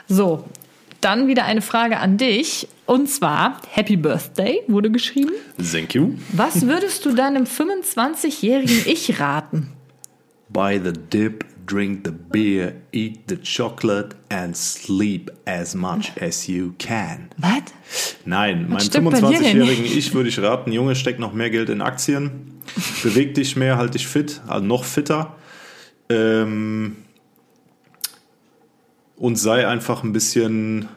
So, 0.07 0.45
dann 1.01 1.27
wieder 1.27 1.45
eine 1.45 1.61
Frage 1.61 1.97
an 1.97 2.17
dich. 2.17 2.67
Und 2.85 3.09
zwar, 3.09 3.61
Happy 3.69 3.95
Birthday 3.95 4.61
wurde 4.67 4.91
geschrieben. 4.91 5.31
Thank 5.71 5.95
you. 5.95 6.15
Was 6.33 6.67
würdest 6.67 7.05
du 7.05 7.13
deinem 7.13 7.43
25-jährigen 7.43 8.83
Ich 8.85 9.19
raten? 9.19 9.69
Buy 10.49 10.81
the 10.83 10.91
dip, 10.91 11.45
drink 11.65 12.01
the 12.05 12.11
beer, 12.11 12.73
eat 12.91 13.19
the 13.29 13.37
chocolate 13.37 14.15
and 14.29 14.55
sleep 14.55 15.31
as 15.45 15.73
much 15.73 16.11
as 16.19 16.47
you 16.47 16.73
can. 16.77 17.29
Was? 17.37 17.63
Nein, 18.25 18.67
meinem 18.69 18.79
dir 18.79 18.89
denn 18.89 19.07
25-jährigen 19.07 19.83
nicht? 19.83 19.95
Ich 19.95 20.13
würde 20.13 20.27
ich 20.27 20.39
raten, 20.41 20.71
Junge, 20.71 20.95
steck 20.95 21.19
noch 21.19 21.31
mehr 21.31 21.49
Geld 21.49 21.69
in 21.69 21.81
Aktien, 21.81 22.59
beweg 23.03 23.33
dich 23.35 23.55
mehr, 23.55 23.77
halt 23.77 23.93
dich 23.93 24.07
fit, 24.07 24.41
also 24.47 24.65
noch 24.65 24.83
fitter 24.83 25.35
ähm, 26.11 26.97
und 29.21 29.35
sei 29.35 29.67
einfach 29.67 30.03
ein 30.03 30.13
bisschen 30.13 30.87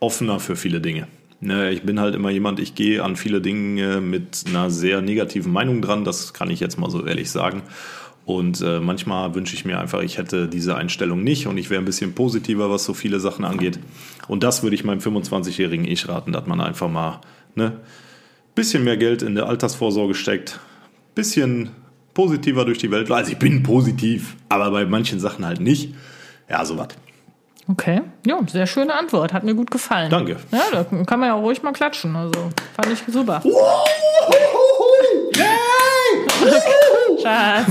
offener 0.00 0.40
für 0.40 0.56
viele 0.56 0.80
Dinge. 0.80 1.06
Ne, 1.40 1.70
ich 1.70 1.82
bin 1.82 2.00
halt 2.00 2.16
immer 2.16 2.30
jemand, 2.30 2.58
ich 2.58 2.74
gehe 2.74 3.02
an 3.02 3.14
viele 3.14 3.40
Dinge 3.40 4.00
mit 4.00 4.44
einer 4.48 4.70
sehr 4.70 5.00
negativen 5.00 5.52
Meinung 5.52 5.80
dran, 5.80 6.04
das 6.04 6.34
kann 6.34 6.50
ich 6.50 6.58
jetzt 6.58 6.78
mal 6.80 6.90
so 6.90 7.06
ehrlich 7.06 7.30
sagen. 7.30 7.62
Und 8.26 8.60
äh, 8.60 8.80
manchmal 8.80 9.36
wünsche 9.36 9.54
ich 9.54 9.64
mir 9.64 9.78
einfach, 9.78 10.02
ich 10.02 10.18
hätte 10.18 10.48
diese 10.48 10.74
Einstellung 10.74 11.22
nicht 11.22 11.46
und 11.46 11.58
ich 11.58 11.70
wäre 11.70 11.80
ein 11.80 11.84
bisschen 11.84 12.12
positiver, 12.12 12.70
was 12.70 12.84
so 12.84 12.92
viele 12.92 13.20
Sachen 13.20 13.44
angeht. 13.44 13.78
Und 14.26 14.42
das 14.42 14.64
würde 14.64 14.74
ich 14.74 14.82
meinem 14.82 14.98
25-jährigen 14.98 15.86
Ich 15.86 16.08
raten, 16.08 16.32
dass 16.32 16.46
man 16.46 16.60
einfach 16.60 16.90
mal 16.90 17.20
ne, 17.54 17.76
bisschen 18.56 18.82
mehr 18.82 18.96
Geld 18.96 19.22
in 19.22 19.36
der 19.36 19.46
Altersvorsorge 19.46 20.14
steckt, 20.14 20.58
bisschen 21.14 21.70
positiver 22.14 22.64
durch 22.64 22.78
die 22.78 22.90
Welt. 22.90 23.08
Also 23.12 23.30
ich 23.30 23.38
bin 23.38 23.62
positiv, 23.62 24.36
aber 24.48 24.72
bei 24.72 24.86
manchen 24.86 25.20
Sachen 25.20 25.46
halt 25.46 25.60
nicht. 25.60 25.94
Ja, 26.48 26.64
sowas. 26.64 26.88
Okay. 27.70 28.00
Ja, 28.26 28.38
sehr 28.46 28.66
schöne 28.66 28.94
Antwort. 28.94 29.32
Hat 29.32 29.44
mir 29.44 29.54
gut 29.54 29.70
gefallen. 29.70 30.10
Danke. 30.10 30.36
Ja, 30.50 30.62
da 30.72 30.84
kann 31.04 31.20
man 31.20 31.28
ja 31.28 31.34
ruhig 31.34 31.62
mal 31.62 31.72
klatschen. 31.72 32.16
Also, 32.16 32.50
fand 32.74 32.92
ich 32.92 33.02
super. 33.12 33.42
Schatz. 37.22 37.68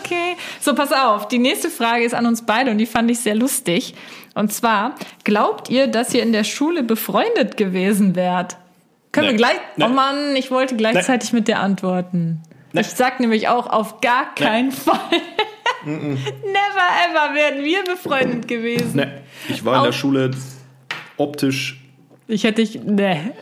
Okay. 0.00 0.36
So, 0.60 0.74
pass 0.74 0.92
auf. 0.92 1.28
Die 1.28 1.38
nächste 1.38 1.70
Frage 1.70 2.04
ist 2.04 2.14
an 2.14 2.26
uns 2.26 2.42
beide 2.44 2.70
und 2.70 2.78
die 2.78 2.86
fand 2.86 3.10
ich 3.10 3.20
sehr 3.20 3.34
lustig. 3.34 3.94
Und 4.34 4.52
zwar, 4.52 4.94
glaubt 5.24 5.70
ihr, 5.70 5.86
dass 5.86 6.14
ihr 6.14 6.22
in 6.22 6.32
der 6.32 6.44
Schule 6.44 6.82
befreundet 6.82 7.56
gewesen 7.56 8.14
wärt? 8.16 8.56
Können 9.12 9.26
Nee. 9.26 9.32
wir 9.32 9.38
gleich. 9.38 9.56
Nee. 9.76 9.84
Oh 9.86 9.88
Mann, 9.88 10.36
ich 10.36 10.50
wollte 10.50 10.76
gleichzeitig 10.76 11.32
mit 11.32 11.48
dir 11.48 11.58
antworten. 11.60 12.42
Nee. 12.72 12.80
Ich 12.82 12.88
sag 12.88 13.20
nämlich 13.20 13.48
auch 13.48 13.66
auf 13.66 14.00
gar 14.00 14.34
keinen 14.34 14.72
Fall. 14.72 14.96
Never 15.84 16.88
ever 17.08 17.34
wären 17.34 17.64
wir 17.64 17.84
befreundet 17.84 18.48
gewesen. 18.48 18.96
Ne, 18.96 19.22
ich 19.48 19.64
war 19.64 19.76
in 19.76 19.82
der 19.82 19.90
Auch- 19.90 19.94
Schule 19.94 20.30
optisch. 21.16 21.78
Ich 22.28 22.44
hätte 22.44 22.62
ich. 22.62 22.80
Nee. 22.82 23.14
Ne, 23.14 23.32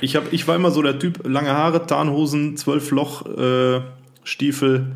ich, 0.00 0.14
hab, 0.16 0.32
ich 0.32 0.46
war 0.46 0.54
immer 0.56 0.70
so 0.70 0.82
der 0.82 0.98
Typ, 0.98 1.26
lange 1.26 1.50
Haare, 1.52 1.86
Tarnhosen, 1.86 2.56
zwölf 2.56 2.90
Loch, 2.90 3.26
äh, 3.26 3.80
Stiefel 4.24 4.92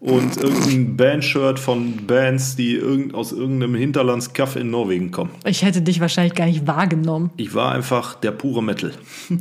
und 0.00 0.38
irgendein 0.38 0.96
Bandshirt 0.96 1.58
von 1.58 2.06
Bands, 2.06 2.56
die 2.56 2.74
irgend, 2.74 3.14
aus 3.14 3.32
irgendeinem 3.32 3.74
Hinterlandskaff 3.74 4.56
in 4.56 4.70
Norwegen 4.70 5.10
kommen. 5.10 5.30
Ich 5.44 5.62
hätte 5.62 5.82
dich 5.82 6.00
wahrscheinlich 6.00 6.34
gar 6.34 6.46
nicht 6.46 6.66
wahrgenommen. 6.66 7.30
Ich 7.36 7.54
war 7.54 7.72
einfach 7.72 8.14
der 8.14 8.30
pure 8.30 8.62
Metal. 8.62 8.92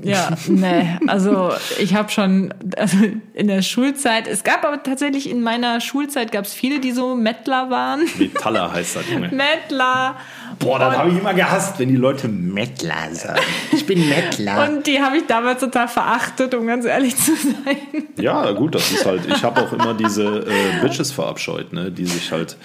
Ja, 0.03 0.37
nee. 0.47 0.97
Also 1.07 1.51
ich 1.79 1.95
habe 1.95 2.09
schon 2.09 2.53
also 2.77 2.97
in 3.33 3.47
der 3.47 3.61
Schulzeit, 3.61 4.27
es 4.27 4.43
gab 4.43 4.65
aber 4.65 4.83
tatsächlich 4.83 5.29
in 5.29 5.41
meiner 5.41 5.79
Schulzeit 5.79 6.31
gab 6.31 6.43
es 6.43 6.53
viele, 6.53 6.79
die 6.79 6.91
so 6.91 7.15
Mettler 7.15 7.69
waren. 7.69 8.01
Metaller 8.17 8.71
heißt 8.73 8.97
das, 8.97 9.09
Junge. 9.09 9.29
Mettler. 9.29 10.17
Boah, 10.59 10.77
das 10.77 10.97
habe 10.97 11.09
ich 11.09 11.17
immer 11.17 11.33
gehasst, 11.33 11.79
wenn 11.79 11.87
die 11.89 11.95
Leute 11.95 12.27
Mettler 12.27 13.13
sagen. 13.13 13.39
Ich 13.71 13.85
bin 13.85 14.07
Mettler. 14.09 14.67
Und 14.69 14.85
die 14.87 14.99
habe 15.01 15.17
ich 15.17 15.25
damals 15.25 15.61
total 15.61 15.87
verachtet, 15.87 16.53
um 16.53 16.67
ganz 16.67 16.85
ehrlich 16.85 17.15
zu 17.15 17.31
sein. 17.35 17.77
Ja, 18.17 18.51
gut, 18.51 18.75
das 18.75 18.91
ist 18.91 19.05
halt. 19.05 19.21
Ich 19.27 19.41
habe 19.43 19.61
auch 19.61 19.71
immer 19.73 19.93
diese 19.93 20.25
äh, 20.45 20.81
Bitches 20.81 21.11
verabscheut, 21.11 21.71
ne, 21.73 21.91
die 21.91 22.05
sich 22.05 22.31
halt, 22.31 22.57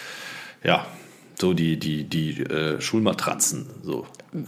ja, 0.65 0.85
so 1.41 1.53
die, 1.53 1.79
die, 1.79 2.05
die 2.05 2.41
äh, 2.43 2.81
Schulmatratzen, 2.81 3.67
so. 3.83 4.07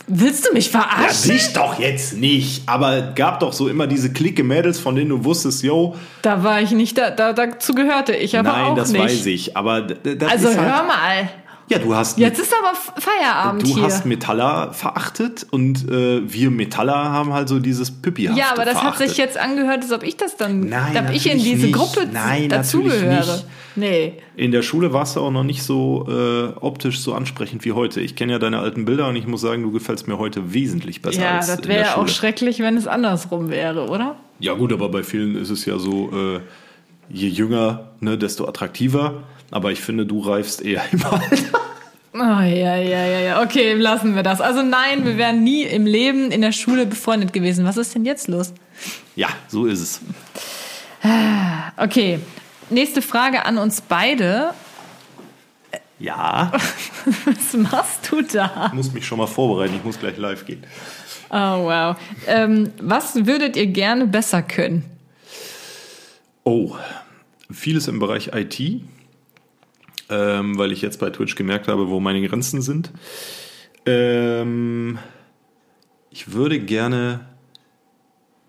Willst 0.09 0.49
du 0.49 0.53
mich 0.53 0.73
Ja, 0.73 0.81
verarschen? 0.81 1.31
dich 1.31 1.53
doch 1.53 1.79
jetzt 1.79 2.15
nicht, 2.15 2.69
aber 2.69 3.13
gab 3.15 3.39
doch 3.41 3.53
so 3.53 3.69
immer 3.69 3.87
diese 3.87 4.13
Clique 4.13 4.43
Mädels, 4.45 4.79
von 4.81 4.95
denen 4.97 5.11
du 5.11 5.25
wusstest, 5.25 5.63
yo, 5.63 5.95
Da 6.23 6.43
war 6.43 6.61
ich 6.61 6.73
nicht, 6.73 6.99
da, 6.99 7.11
da 7.11 7.33
dazu 7.33 7.75
gehörte 7.75 8.15
ich 8.15 8.37
aber 8.39 8.51
nein, 8.51 8.65
auch 8.67 8.75
das 8.77 8.91
nicht. 8.93 9.03
weiß 9.05 9.27
ich, 9.27 9.57
aber 9.57 9.83
das 9.83 10.31
Also 10.31 10.49
ist 10.49 10.59
halt, 10.59 10.69
hör 10.75 10.83
mal. 10.85 11.29
Ja, 11.68 11.79
du 11.79 11.94
hast 11.94 12.18
Jetzt 12.18 12.38
ist 12.38 12.52
aber 12.55 12.76
Feierabend 13.00 13.62
du 13.62 13.74
hier. 13.74 13.83
hast 13.83 14.07
Metaller 14.07 14.72
verachtet 14.72 15.46
und 15.50 15.88
äh, 15.90 16.20
wir 16.33 16.50
Metaller 16.50 16.94
haben 17.11 17.33
halt 17.33 17.48
so 17.48 17.59
dieses 17.59 17.90
Püppi 17.90 18.24
ja, 18.24 18.52
aber 18.52 18.64
das 18.64 18.74
hat 18.76 18.83
verachtet. 18.83 19.09
sich 19.09 19.18
jetzt 19.18 19.37
angehört, 19.38 19.83
als 19.83 19.92
ob 19.92 20.02
ich 20.02 20.16
das 20.16 20.37
dann, 20.37 20.61
Nein, 20.61 20.96
ob 20.96 21.14
ich 21.14 21.31
in 21.31 21.38
diese 21.38 21.66
nicht. 21.66 21.74
Gruppe 21.74 22.07
Nein, 22.12 22.48
dazugehöre. 22.48 23.42
Nee. 23.74 24.14
In 24.37 24.52
der 24.52 24.62
Schule 24.62 24.92
warst 24.92 25.16
du 25.16 25.20
auch 25.20 25.31
noch 25.31 25.44
nicht 25.44 25.62
so 25.62 26.07
äh, 26.09 26.52
optisch 26.61 27.00
so 27.00 27.12
ansprechend 27.14 27.64
wie 27.64 27.72
heute. 27.72 28.00
Ich 28.00 28.16
kenne 28.16 28.33
ja 28.33 28.38
deine 28.38 28.61
alten 28.61 28.85
Bilder 28.87 29.09
und 29.09 29.16
ich 29.16 29.26
muss 29.26 29.42
sagen, 29.42 29.62
du 29.62 29.70
gefällst 29.70 30.09
mir 30.09 30.18
heute 30.18 30.55
wesentlich 30.55 31.02
besser 31.02 31.20
Ja, 31.20 31.37
als 31.37 31.48
das 31.48 31.57
in 31.57 31.62
der 31.62 31.70
wäre 31.70 31.85
ja 31.87 31.96
auch 31.96 32.09
schrecklich, 32.09 32.61
wenn 32.61 32.76
es 32.76 32.87
andersrum 32.87 33.50
wäre, 33.50 33.88
oder? 33.88 34.16
Ja 34.38 34.55
gut, 34.55 34.72
aber 34.72 34.88
bei 34.88 35.02
vielen 35.02 35.37
ist 35.37 35.50
es 35.50 35.66
ja 35.66 35.79
so, 35.79 36.11
äh, 36.12 36.40
je 37.09 37.29
jünger, 37.29 37.90
ne, 38.00 38.16
desto 38.16 38.46
attraktiver. 38.46 39.22
Aber 39.51 39.71
ich 39.73 39.81
finde, 39.81 40.07
du 40.07 40.21
reifst 40.21 40.63
eher 40.63 40.83
im 40.93 41.05
Alter. 41.05 41.61
Oh, 42.15 42.19
ja, 42.19 42.77
ja, 42.77 43.07
ja, 43.07 43.21
ja. 43.21 43.43
Okay, 43.43 43.75
lassen 43.75 44.15
wir 44.15 44.23
das. 44.23 44.41
Also 44.41 44.63
nein, 44.63 45.05
wir 45.05 45.19
wären 45.19 45.45
nie 45.45 45.65
im 45.65 45.85
Leben 45.87 46.31
in 46.31 46.41
der 46.41 46.53
Schule 46.53 46.87
befreundet 46.87 47.33
gewesen. 47.33 47.65
Was 47.67 47.77
ist 47.77 47.95
denn 47.95 48.05
jetzt 48.05 48.29
los? 48.29 48.55
Ja, 49.17 49.29
so 49.49 49.67
ist 49.67 49.81
es. 49.81 50.01
Okay, 51.77 52.19
nächste 52.71 53.03
Frage 53.03 53.45
an 53.45 53.59
uns 53.59 53.81
beide. 53.83 54.53
Ja, 55.99 56.53
Was 57.25 57.55
machst 57.55 58.11
du 58.11 58.21
da? 58.23 58.67
ich 58.69 58.73
muss 58.75 58.93
mich 58.93 59.07
schon 59.07 59.19
mal 59.19 59.27
vorbereiten. 59.27 59.75
Ich 59.77 59.85
muss 59.85 59.99
gleich 59.99 60.17
live 60.17 60.45
gehen. 60.45 60.65
Oh, 61.31 61.65
wow. 61.65 61.97
Ähm, 62.27 62.73
was 62.81 63.27
würdet 63.27 63.57
ihr 63.57 63.67
gerne 63.67 64.07
besser 64.07 64.43
können? 64.43 64.85
Oh, 66.45 66.77
vieles 67.51 67.89
im 67.89 67.99
Bereich 67.99 68.31
IT, 68.35 68.83
ähm, 70.09 70.59
weil 70.59 70.73
ich 70.73 70.83
jetzt 70.83 71.01
bei 71.01 71.11
Twitch 71.11 71.35
gemerkt 71.35 71.69
habe, 71.69 71.88
wo 71.88 72.01
meine 72.01 72.27
Grenzen 72.27 72.62
sind. 72.62 72.92
Ähm, 73.85 74.99
ich 76.11 76.33
würde 76.33 76.59
gerne 76.61 77.21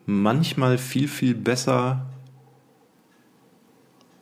manchmal 0.06 0.78
viel, 0.78 1.08
viel 1.08 1.36
besser 1.36 2.06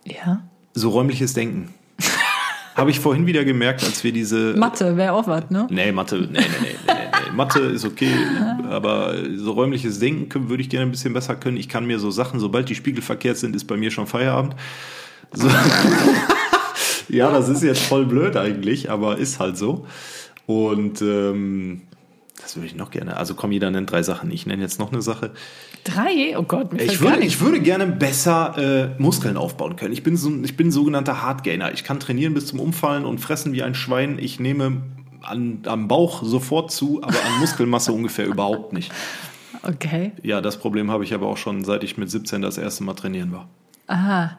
Ja. 0.05 0.43
so 0.73 0.89
räumliches 0.89 1.33
Denken. 1.33 1.73
habe 2.75 2.91
ich 2.91 2.99
vorhin 2.99 3.25
wieder 3.27 3.45
gemerkt, 3.45 3.83
als 3.83 4.03
wir 4.03 4.11
diese... 4.11 4.55
Mathe 4.57 4.97
wäre 4.97 5.13
auch 5.13 5.27
was, 5.27 5.49
ne? 5.49 5.67
Nee, 5.69 5.91
Mathe, 5.91 6.17
nee, 6.17 6.27
nee, 6.27 6.39
nee, 6.39 6.45
nee, 6.87 6.93
nee. 7.27 7.31
Mathe 7.35 7.59
ist 7.59 7.85
okay, 7.85 8.11
aber 8.69 9.15
so 9.35 9.51
räumliches 9.51 9.99
Denken 9.99 10.49
würde 10.49 10.61
ich 10.61 10.69
gerne 10.69 10.85
ein 10.85 10.91
bisschen 10.91 11.13
besser 11.13 11.35
können. 11.35 11.57
Ich 11.57 11.69
kann 11.69 11.85
mir 11.85 11.99
so 11.99 12.11
Sachen, 12.11 12.39
sobald 12.39 12.69
die 12.69 12.75
Spiegel 12.75 13.01
verkehrt 13.01 13.37
sind, 13.37 13.55
ist 13.55 13.65
bei 13.65 13.77
mir 13.77 13.91
schon 13.91 14.07
Feierabend. 14.07 14.55
So. 15.33 15.49
ja, 17.09 17.31
das 17.31 17.49
ist 17.49 17.63
jetzt 17.63 17.81
voll 17.81 18.05
blöd 18.05 18.37
eigentlich, 18.37 18.89
aber 18.89 19.17
ist 19.17 19.39
halt 19.39 19.57
so. 19.57 19.85
Und 20.45 21.01
ähm, 21.01 21.81
das 22.41 22.55
würde 22.55 22.67
ich 22.67 22.75
noch 22.75 22.91
gerne. 22.91 23.17
Also 23.17 23.33
komm, 23.33 23.51
jeder 23.51 23.71
nennt 23.71 23.89
drei 23.89 24.03
Sachen. 24.03 24.29
Ich 24.29 24.45
nenne 24.45 24.61
jetzt 24.61 24.79
noch 24.79 24.91
eine 24.91 25.01
Sache. 25.01 25.31
Drei? 25.83 26.37
Oh 26.37 26.43
Gott, 26.43 26.73
mir 26.73 26.83
Ich 26.83 27.01
würde, 27.01 27.21
ich 27.21 27.41
würde 27.41 27.59
gerne 27.59 27.87
besser 27.87 28.93
äh, 28.97 29.01
Muskeln 29.01 29.37
aufbauen 29.37 29.75
können. 29.75 29.93
Ich 29.93 30.03
bin 30.03 30.17
so, 30.17 30.31
ich 30.43 30.55
bin 30.55 30.67
ein 30.67 30.71
sogenannter 30.71 31.21
Hardgainer. 31.21 31.73
Ich 31.73 31.83
kann 31.83 31.99
trainieren 31.99 32.33
bis 32.33 32.47
zum 32.47 32.59
Umfallen 32.59 33.05
und 33.05 33.19
fressen 33.19 33.53
wie 33.53 33.63
ein 33.63 33.73
Schwein. 33.73 34.19
Ich 34.19 34.39
nehme 34.39 34.83
an, 35.21 35.63
am 35.65 35.87
Bauch 35.87 36.23
sofort 36.23 36.71
zu, 36.71 37.01
aber 37.01 37.15
an 37.15 37.39
Muskelmasse 37.39 37.91
ungefähr 37.93 38.27
überhaupt 38.27 38.73
nicht. 38.73 38.91
Okay. 39.63 40.11
Ja, 40.21 40.41
das 40.41 40.57
Problem 40.57 40.91
habe 40.91 41.03
ich 41.03 41.13
aber 41.13 41.27
auch 41.27 41.37
schon, 41.37 41.63
seit 41.63 41.83
ich 41.83 41.97
mit 41.97 42.11
17 42.11 42.41
das 42.41 42.57
erste 42.57 42.83
Mal 42.83 42.93
trainieren 42.93 43.31
war. 43.31 43.47
Aha. 43.87 44.37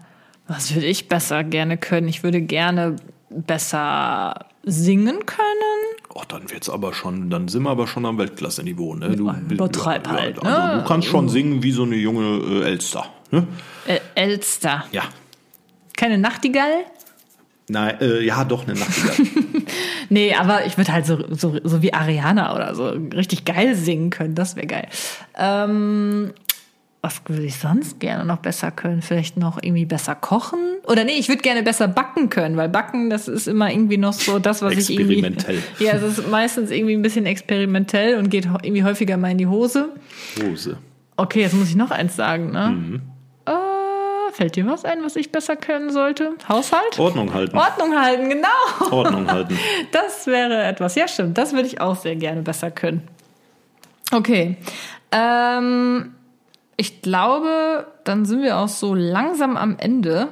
Was 0.48 0.74
würde 0.74 0.87
ich 0.87 1.09
besser 1.09 1.44
gerne 1.44 1.76
können? 1.76 2.09
Ich 2.09 2.22
würde 2.22 2.40
gerne 2.40 2.96
besser 3.30 4.46
singen 4.62 5.26
können. 5.26 5.96
Oh, 6.14 6.22
dann 6.26 6.50
wird's 6.50 6.68
aber 6.70 6.94
schon, 6.94 7.30
dann 7.30 7.48
sind 7.48 7.62
wir 7.64 7.70
aber 7.70 7.87
schon 7.87 8.06
am 8.06 8.18
Weltklasse-Niveau. 8.18 8.94
Ne? 8.94 9.16
Du, 9.16 9.30
Übertreib 9.30 10.09
halt, 10.09 10.42
also, 10.42 10.76
ne? 10.76 10.80
du 10.80 10.88
kannst 10.88 11.09
schon 11.09 11.28
singen 11.28 11.62
wie 11.62 11.72
so 11.72 11.82
eine 11.82 11.96
junge 11.96 12.62
äh, 12.62 12.64
Elster. 12.64 13.06
Ne? 13.30 13.46
Äh, 13.87 14.00
Elster. 14.14 14.85
Ja. 14.92 15.02
Keine 15.96 16.18
Nachtigall? 16.18 16.85
Nein, 17.68 18.00
äh, 18.00 18.20
ja, 18.24 18.44
doch 18.44 18.66
eine 18.66 18.78
Nachtigall. 18.78 19.26
Nee, 20.09 20.35
aber 20.35 20.66
ich 20.66 20.76
würde 20.76 20.92
halt 20.92 21.06
so, 21.06 21.18
so, 21.35 21.59
so 21.64 21.82
wie 21.82 21.92
Ariana 21.92 22.54
oder 22.54 22.74
so 22.74 22.88
richtig 22.88 23.44
geil 23.44 23.74
singen 23.74 24.11
können. 24.11 24.35
Das 24.35 24.56
wäre 24.56 24.66
geil. 24.66 24.88
Ähm, 25.37 26.32
was 27.06 27.20
würde 27.28 27.44
ich 27.44 27.56
sonst 27.56 28.00
gerne 28.00 28.24
noch 28.24 28.38
besser 28.38 28.72
können? 28.72 29.00
Vielleicht 29.00 29.36
noch 29.36 29.62
irgendwie 29.62 29.84
besser 29.84 30.16
kochen? 30.16 30.58
Oder 30.88 31.04
nee, 31.04 31.12
ich 31.12 31.28
würde 31.28 31.40
gerne 31.40 31.62
besser 31.62 31.86
backen 31.86 32.30
können, 32.30 32.56
weil 32.56 32.68
Backen, 32.68 33.10
das 33.10 33.28
ist 33.28 33.46
immer 33.46 33.70
irgendwie 33.70 33.96
noch 33.96 34.12
so 34.12 34.40
das, 34.40 34.60
was 34.60 34.72
ich 34.72 34.90
irgendwie. 34.90 35.18
Experimentell. 35.18 35.62
Ja, 35.78 35.92
es 35.92 36.02
ist 36.02 36.28
meistens 36.28 36.72
irgendwie 36.72 36.94
ein 36.94 37.02
bisschen 37.02 37.24
experimentell 37.24 38.18
und 38.18 38.28
geht 38.28 38.46
irgendwie 38.46 38.82
häufiger 38.82 39.16
mal 39.16 39.30
in 39.30 39.38
die 39.38 39.46
Hose. 39.46 39.90
Hose. 40.42 40.78
Okay, 41.16 41.42
jetzt 41.42 41.54
muss 41.54 41.68
ich 41.68 41.76
noch 41.76 41.92
eins 41.92 42.16
sagen, 42.16 42.50
ne? 42.50 42.70
Mhm. 42.70 43.02
Äh, 43.46 44.32
fällt 44.32 44.56
dir 44.56 44.66
was 44.66 44.84
ein, 44.84 45.04
was 45.04 45.14
ich 45.14 45.30
besser 45.30 45.54
können 45.54 45.90
sollte? 45.92 46.32
Haushalt? 46.48 46.98
Ordnung 46.98 47.32
halten. 47.32 47.56
Ordnung 47.56 47.94
halten, 47.94 48.28
genau. 48.30 48.90
Ordnung 48.90 49.30
halten. 49.30 49.56
Das 49.92 50.26
wäre 50.26 50.64
etwas. 50.64 50.96
Ja, 50.96 51.06
stimmt. 51.06 51.38
Das 51.38 51.52
würde 51.52 51.68
ich 51.68 51.80
auch 51.80 51.94
sehr 51.94 52.16
gerne 52.16 52.42
besser 52.42 52.72
können. 52.72 53.02
Okay. 54.10 54.56
Ähm, 55.12 56.12
ich 56.76 57.02
glaube, 57.02 57.86
dann 58.04 58.24
sind 58.24 58.42
wir 58.42 58.58
auch 58.58 58.68
so 58.68 58.94
langsam 58.94 59.56
am 59.56 59.78
Ende. 59.78 60.28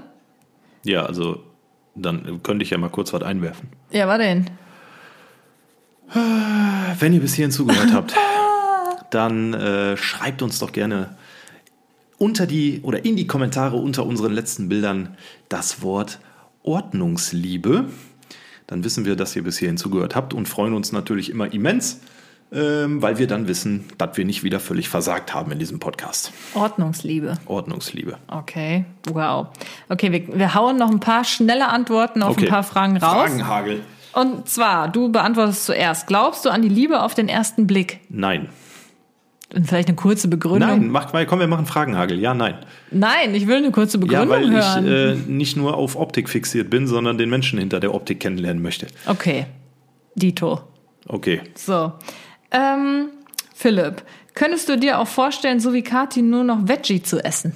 Ja, 0.84 1.06
also 1.06 1.42
dann 1.94 2.42
könnte 2.42 2.64
ich 2.64 2.70
ja 2.70 2.78
mal 2.78 2.90
kurz 2.90 3.12
was 3.12 3.22
einwerfen. 3.22 3.68
Ja, 3.90 4.08
war 4.08 4.18
denn? 4.18 4.50
Wenn 6.98 7.12
ihr 7.12 7.20
bis 7.20 7.34
hierhin 7.34 7.50
zugehört 7.50 7.92
habt, 7.92 8.14
dann 9.10 9.54
äh, 9.54 9.96
schreibt 9.96 10.42
uns 10.42 10.58
doch 10.58 10.72
gerne 10.72 11.16
unter 12.18 12.46
die 12.46 12.80
oder 12.82 13.04
in 13.04 13.16
die 13.16 13.26
Kommentare 13.26 13.76
unter 13.76 14.04
unseren 14.06 14.32
letzten 14.32 14.68
Bildern 14.68 15.16
das 15.48 15.82
Wort 15.82 16.20
Ordnungsliebe. 16.62 17.86
Dann 18.66 18.84
wissen 18.84 19.04
wir, 19.04 19.16
dass 19.16 19.36
ihr 19.36 19.44
bis 19.44 19.58
hierhin 19.58 19.76
zugehört 19.76 20.14
habt 20.14 20.34
und 20.34 20.48
freuen 20.48 20.74
uns 20.74 20.92
natürlich 20.92 21.30
immer 21.30 21.52
immens, 21.52 22.00
weil 22.50 23.18
wir 23.18 23.26
dann 23.26 23.48
wissen, 23.48 23.84
dass 23.98 24.16
wir 24.16 24.24
nicht 24.24 24.44
wieder 24.44 24.60
völlig 24.60 24.88
versagt 24.88 25.34
haben 25.34 25.50
in 25.50 25.58
diesem 25.58 25.80
Podcast. 25.80 26.32
Ordnungsliebe. 26.54 27.34
Ordnungsliebe. 27.46 28.16
Okay. 28.28 28.84
Wow. 29.10 29.48
Okay, 29.88 30.12
wir, 30.12 30.38
wir 30.38 30.54
hauen 30.54 30.76
noch 30.76 30.90
ein 30.90 31.00
paar 31.00 31.24
schnelle 31.24 31.68
Antworten 31.68 32.22
auf 32.22 32.36
Okay. 32.36 32.46
ein 32.46 32.50
paar 32.50 32.62
Fragen 32.62 32.96
raus. 32.96 33.12
Fragenhagel. 33.30 33.80
Und 34.12 34.48
zwar, 34.48 34.88
du 34.88 35.10
beantwortest 35.10 35.64
zuerst. 35.66 36.06
Glaubst 36.06 36.44
du 36.44 36.50
an 36.50 36.62
die 36.62 36.68
Liebe 36.68 37.02
auf 37.02 37.14
den 37.14 37.28
ersten 37.28 37.66
Blick? 37.66 37.98
Nein. 38.08 38.48
Und 39.52 39.66
vielleicht 39.66 39.88
eine 39.88 39.96
kurze 39.96 40.28
Begründung? 40.28 40.68
Nein, 40.68 40.88
mach 40.90 41.12
mal, 41.12 41.26
komm, 41.26 41.40
wir 41.40 41.46
machen 41.48 41.66
Fragenhagel. 41.66 42.20
Ja, 42.20 42.34
nein. 42.34 42.54
Nein, 42.92 43.34
ich 43.34 43.48
will 43.48 43.56
eine 43.56 43.72
kurze 43.72 43.98
Ja, 43.98 44.00
Begründung 44.24 44.30
weil 44.30 44.50
hören. 44.52 44.86
ich 44.86 45.28
äh, 45.28 45.30
nicht 45.30 45.56
nur 45.56 45.76
auf 45.76 45.96
Optik 45.96 46.28
fixiert 46.28 46.70
bin, 46.70 46.86
sondern 46.86 47.18
den 47.18 47.30
Menschen 47.30 47.58
hinter 47.58 47.80
der 47.80 47.92
Optik 47.94 48.20
kennenlernen 48.20 48.62
möchte. 48.62 48.86
okay. 49.06 49.46
Dito. 50.14 50.60
Okay. 51.08 51.40
So. 51.56 51.92
Ähm, 52.54 53.10
Philipp, 53.54 54.04
könntest 54.34 54.68
du 54.68 54.78
dir 54.78 55.00
auch 55.00 55.08
vorstellen, 55.08 55.60
so 55.60 55.72
wie 55.72 55.82
Kati 55.82 56.22
nur 56.22 56.44
noch 56.44 56.68
Veggie 56.68 57.02
zu 57.02 57.22
essen? 57.22 57.52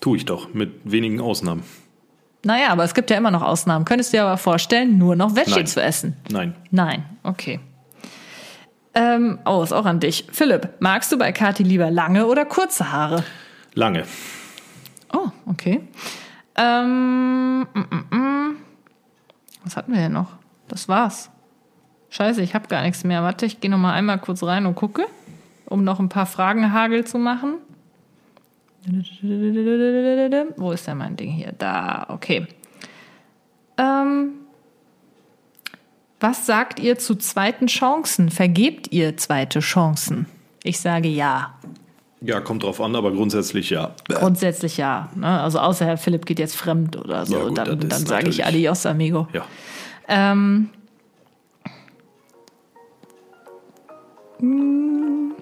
Tue 0.00 0.18
ich 0.18 0.26
doch, 0.26 0.52
mit 0.52 0.72
wenigen 0.84 1.20
Ausnahmen. 1.20 1.62
Naja, 2.44 2.68
aber 2.68 2.84
es 2.84 2.92
gibt 2.94 3.10
ja 3.10 3.16
immer 3.16 3.30
noch 3.30 3.42
Ausnahmen. 3.42 3.84
Könntest 3.84 4.12
du 4.12 4.18
dir 4.18 4.24
aber 4.24 4.36
vorstellen, 4.36 4.98
nur 4.98 5.16
noch 5.16 5.34
Veggie 5.34 5.50
Nein. 5.52 5.66
zu 5.66 5.82
essen? 5.82 6.16
Nein. 6.30 6.54
Nein, 6.70 7.04
okay. 7.22 7.60
Ähm, 8.94 9.38
oh, 9.46 9.62
ist 9.62 9.72
auch 9.72 9.86
an 9.86 10.00
dich. 10.00 10.26
Philipp, 10.30 10.68
magst 10.80 11.10
du 11.12 11.18
bei 11.18 11.32
Kati 11.32 11.62
lieber 11.62 11.90
lange 11.90 12.26
oder 12.26 12.44
kurze 12.44 12.92
Haare? 12.92 13.24
Lange. 13.74 14.04
Oh, 15.14 15.28
okay. 15.46 15.80
Ähm, 16.56 17.60
mm, 17.60 17.78
mm, 17.78 18.16
mm. 18.16 18.56
Was 19.64 19.76
hatten 19.76 19.92
wir 19.92 20.00
denn 20.00 20.12
noch? 20.12 20.32
Das 20.68 20.88
war's. 20.88 21.30
Scheiße, 22.12 22.42
ich 22.42 22.54
habe 22.54 22.68
gar 22.68 22.82
nichts 22.82 23.04
mehr. 23.04 23.22
Warte, 23.22 23.46
ich 23.46 23.60
gehe 23.60 23.70
noch 23.70 23.78
mal 23.78 23.94
einmal 23.94 24.18
kurz 24.18 24.42
rein 24.42 24.66
und 24.66 24.74
gucke, 24.74 25.06
um 25.64 25.82
noch 25.82 25.98
ein 25.98 26.10
paar 26.10 26.26
Fragenhagel 26.26 27.06
zu 27.06 27.16
machen. 27.16 27.54
Wo 30.58 30.72
ist 30.72 30.86
denn 30.86 30.98
mein 30.98 31.16
Ding 31.16 31.30
hier? 31.30 31.54
Da, 31.56 32.04
okay. 32.10 32.46
Ähm, 33.78 34.32
was 36.20 36.44
sagt 36.44 36.80
ihr 36.80 36.98
zu 36.98 37.14
zweiten 37.14 37.66
Chancen? 37.66 38.30
Vergebt 38.30 38.92
ihr 38.92 39.16
zweite 39.16 39.60
Chancen? 39.60 40.26
Ich 40.64 40.80
sage 40.80 41.08
ja. 41.08 41.54
Ja, 42.20 42.40
kommt 42.40 42.62
drauf 42.62 42.82
an, 42.82 42.94
aber 42.94 43.10
grundsätzlich 43.12 43.70
ja. 43.70 43.94
Grundsätzlich 44.08 44.76
ja. 44.76 45.08
Ne? 45.14 45.40
Also 45.40 45.60
außer 45.60 45.86
Herr 45.86 45.96
Philipp 45.96 46.26
geht 46.26 46.38
jetzt 46.38 46.56
fremd 46.56 46.94
oder 46.94 47.24
so, 47.24 47.38
Ja, 47.38 47.44
gut, 47.48 47.56
dann, 47.56 47.88
dann 47.88 48.06
sage 48.06 48.28
ich 48.28 48.44
Adios, 48.44 48.84
amigo. 48.84 49.28
Ja. 49.32 49.46
Ähm, 50.08 50.68
hm. 54.42 55.34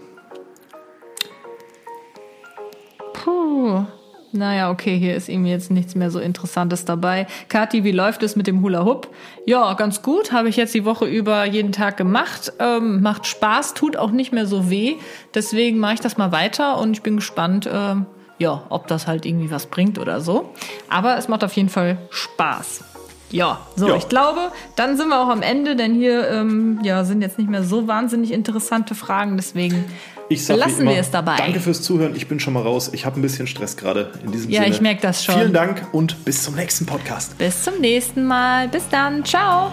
Puh. 3.14 3.84
Naja, 4.32 4.70
okay, 4.70 4.96
hier 4.96 5.16
ist 5.16 5.28
irgendwie 5.28 5.50
jetzt 5.50 5.70
nichts 5.72 5.96
mehr 5.96 6.10
so 6.10 6.20
Interessantes 6.20 6.84
dabei. 6.84 7.26
Kathi, 7.48 7.82
wie 7.82 7.90
läuft 7.90 8.22
es 8.22 8.36
mit 8.36 8.46
dem 8.46 8.62
Hula 8.62 8.84
Hoop? 8.84 9.08
Ja, 9.44 9.72
ganz 9.72 10.02
gut. 10.02 10.32
Habe 10.32 10.48
ich 10.48 10.56
jetzt 10.56 10.74
die 10.74 10.84
Woche 10.84 11.06
über 11.06 11.44
jeden 11.46 11.72
Tag 11.72 11.96
gemacht. 11.96 12.52
Ähm, 12.60 13.02
macht 13.02 13.26
Spaß, 13.26 13.74
tut 13.74 13.96
auch 13.96 14.12
nicht 14.12 14.32
mehr 14.32 14.46
so 14.46 14.70
weh. 14.70 14.96
Deswegen 15.34 15.78
mache 15.78 15.94
ich 15.94 16.00
das 16.00 16.16
mal 16.16 16.30
weiter 16.30 16.78
und 16.78 16.92
ich 16.92 17.02
bin 17.02 17.16
gespannt, 17.16 17.68
ähm, 17.72 18.06
ja, 18.38 18.62
ob 18.68 18.86
das 18.86 19.06
halt 19.06 19.26
irgendwie 19.26 19.50
was 19.50 19.66
bringt 19.66 19.98
oder 19.98 20.20
so. 20.20 20.50
Aber 20.88 21.16
es 21.16 21.26
macht 21.26 21.42
auf 21.42 21.54
jeden 21.54 21.68
Fall 21.68 21.98
Spaß. 22.10 22.89
Ja, 23.30 23.60
so, 23.76 23.88
Ja. 23.88 23.96
ich 23.96 24.08
glaube, 24.08 24.40
dann 24.76 24.96
sind 24.96 25.08
wir 25.08 25.20
auch 25.20 25.28
am 25.28 25.42
Ende, 25.42 25.76
denn 25.76 25.94
hier 25.94 26.28
ähm, 26.30 26.80
ja, 26.82 27.04
sind 27.04 27.22
jetzt 27.22 27.38
nicht 27.38 27.48
mehr 27.50 27.62
so 27.62 27.86
wahnsinnig 27.86 28.32
interessante 28.32 28.94
Fragen. 28.94 29.36
Deswegen 29.36 29.84
belassen 30.28 30.82
immer, 30.82 30.92
wir 30.92 30.98
es 31.00 31.10
dabei. 31.10 31.36
Danke 31.36 31.60
fürs 31.60 31.82
Zuhören. 31.82 32.14
Ich 32.16 32.28
bin 32.28 32.40
schon 32.40 32.52
mal 32.54 32.62
raus. 32.62 32.90
Ich 32.92 33.06
habe 33.06 33.18
ein 33.18 33.22
bisschen 33.22 33.46
Stress 33.46 33.76
gerade 33.76 34.12
in 34.24 34.32
diesem 34.32 34.50
Ja, 34.50 34.62
Sinne. 34.62 34.74
ich 34.74 34.80
merk 34.80 35.00
das 35.00 35.24
schon. 35.24 35.34
Vielen 35.36 35.52
Dank 35.52 35.86
und 35.92 36.24
bis 36.24 36.42
zum 36.44 36.54
nächsten 36.56 36.86
Podcast. 36.86 37.36
Bis 37.38 37.62
zum 37.64 37.78
nächsten 37.80 38.24
Mal. 38.24 38.68
Bis 38.68 38.88
dann. 38.88 39.24
Ciao. 39.24 39.70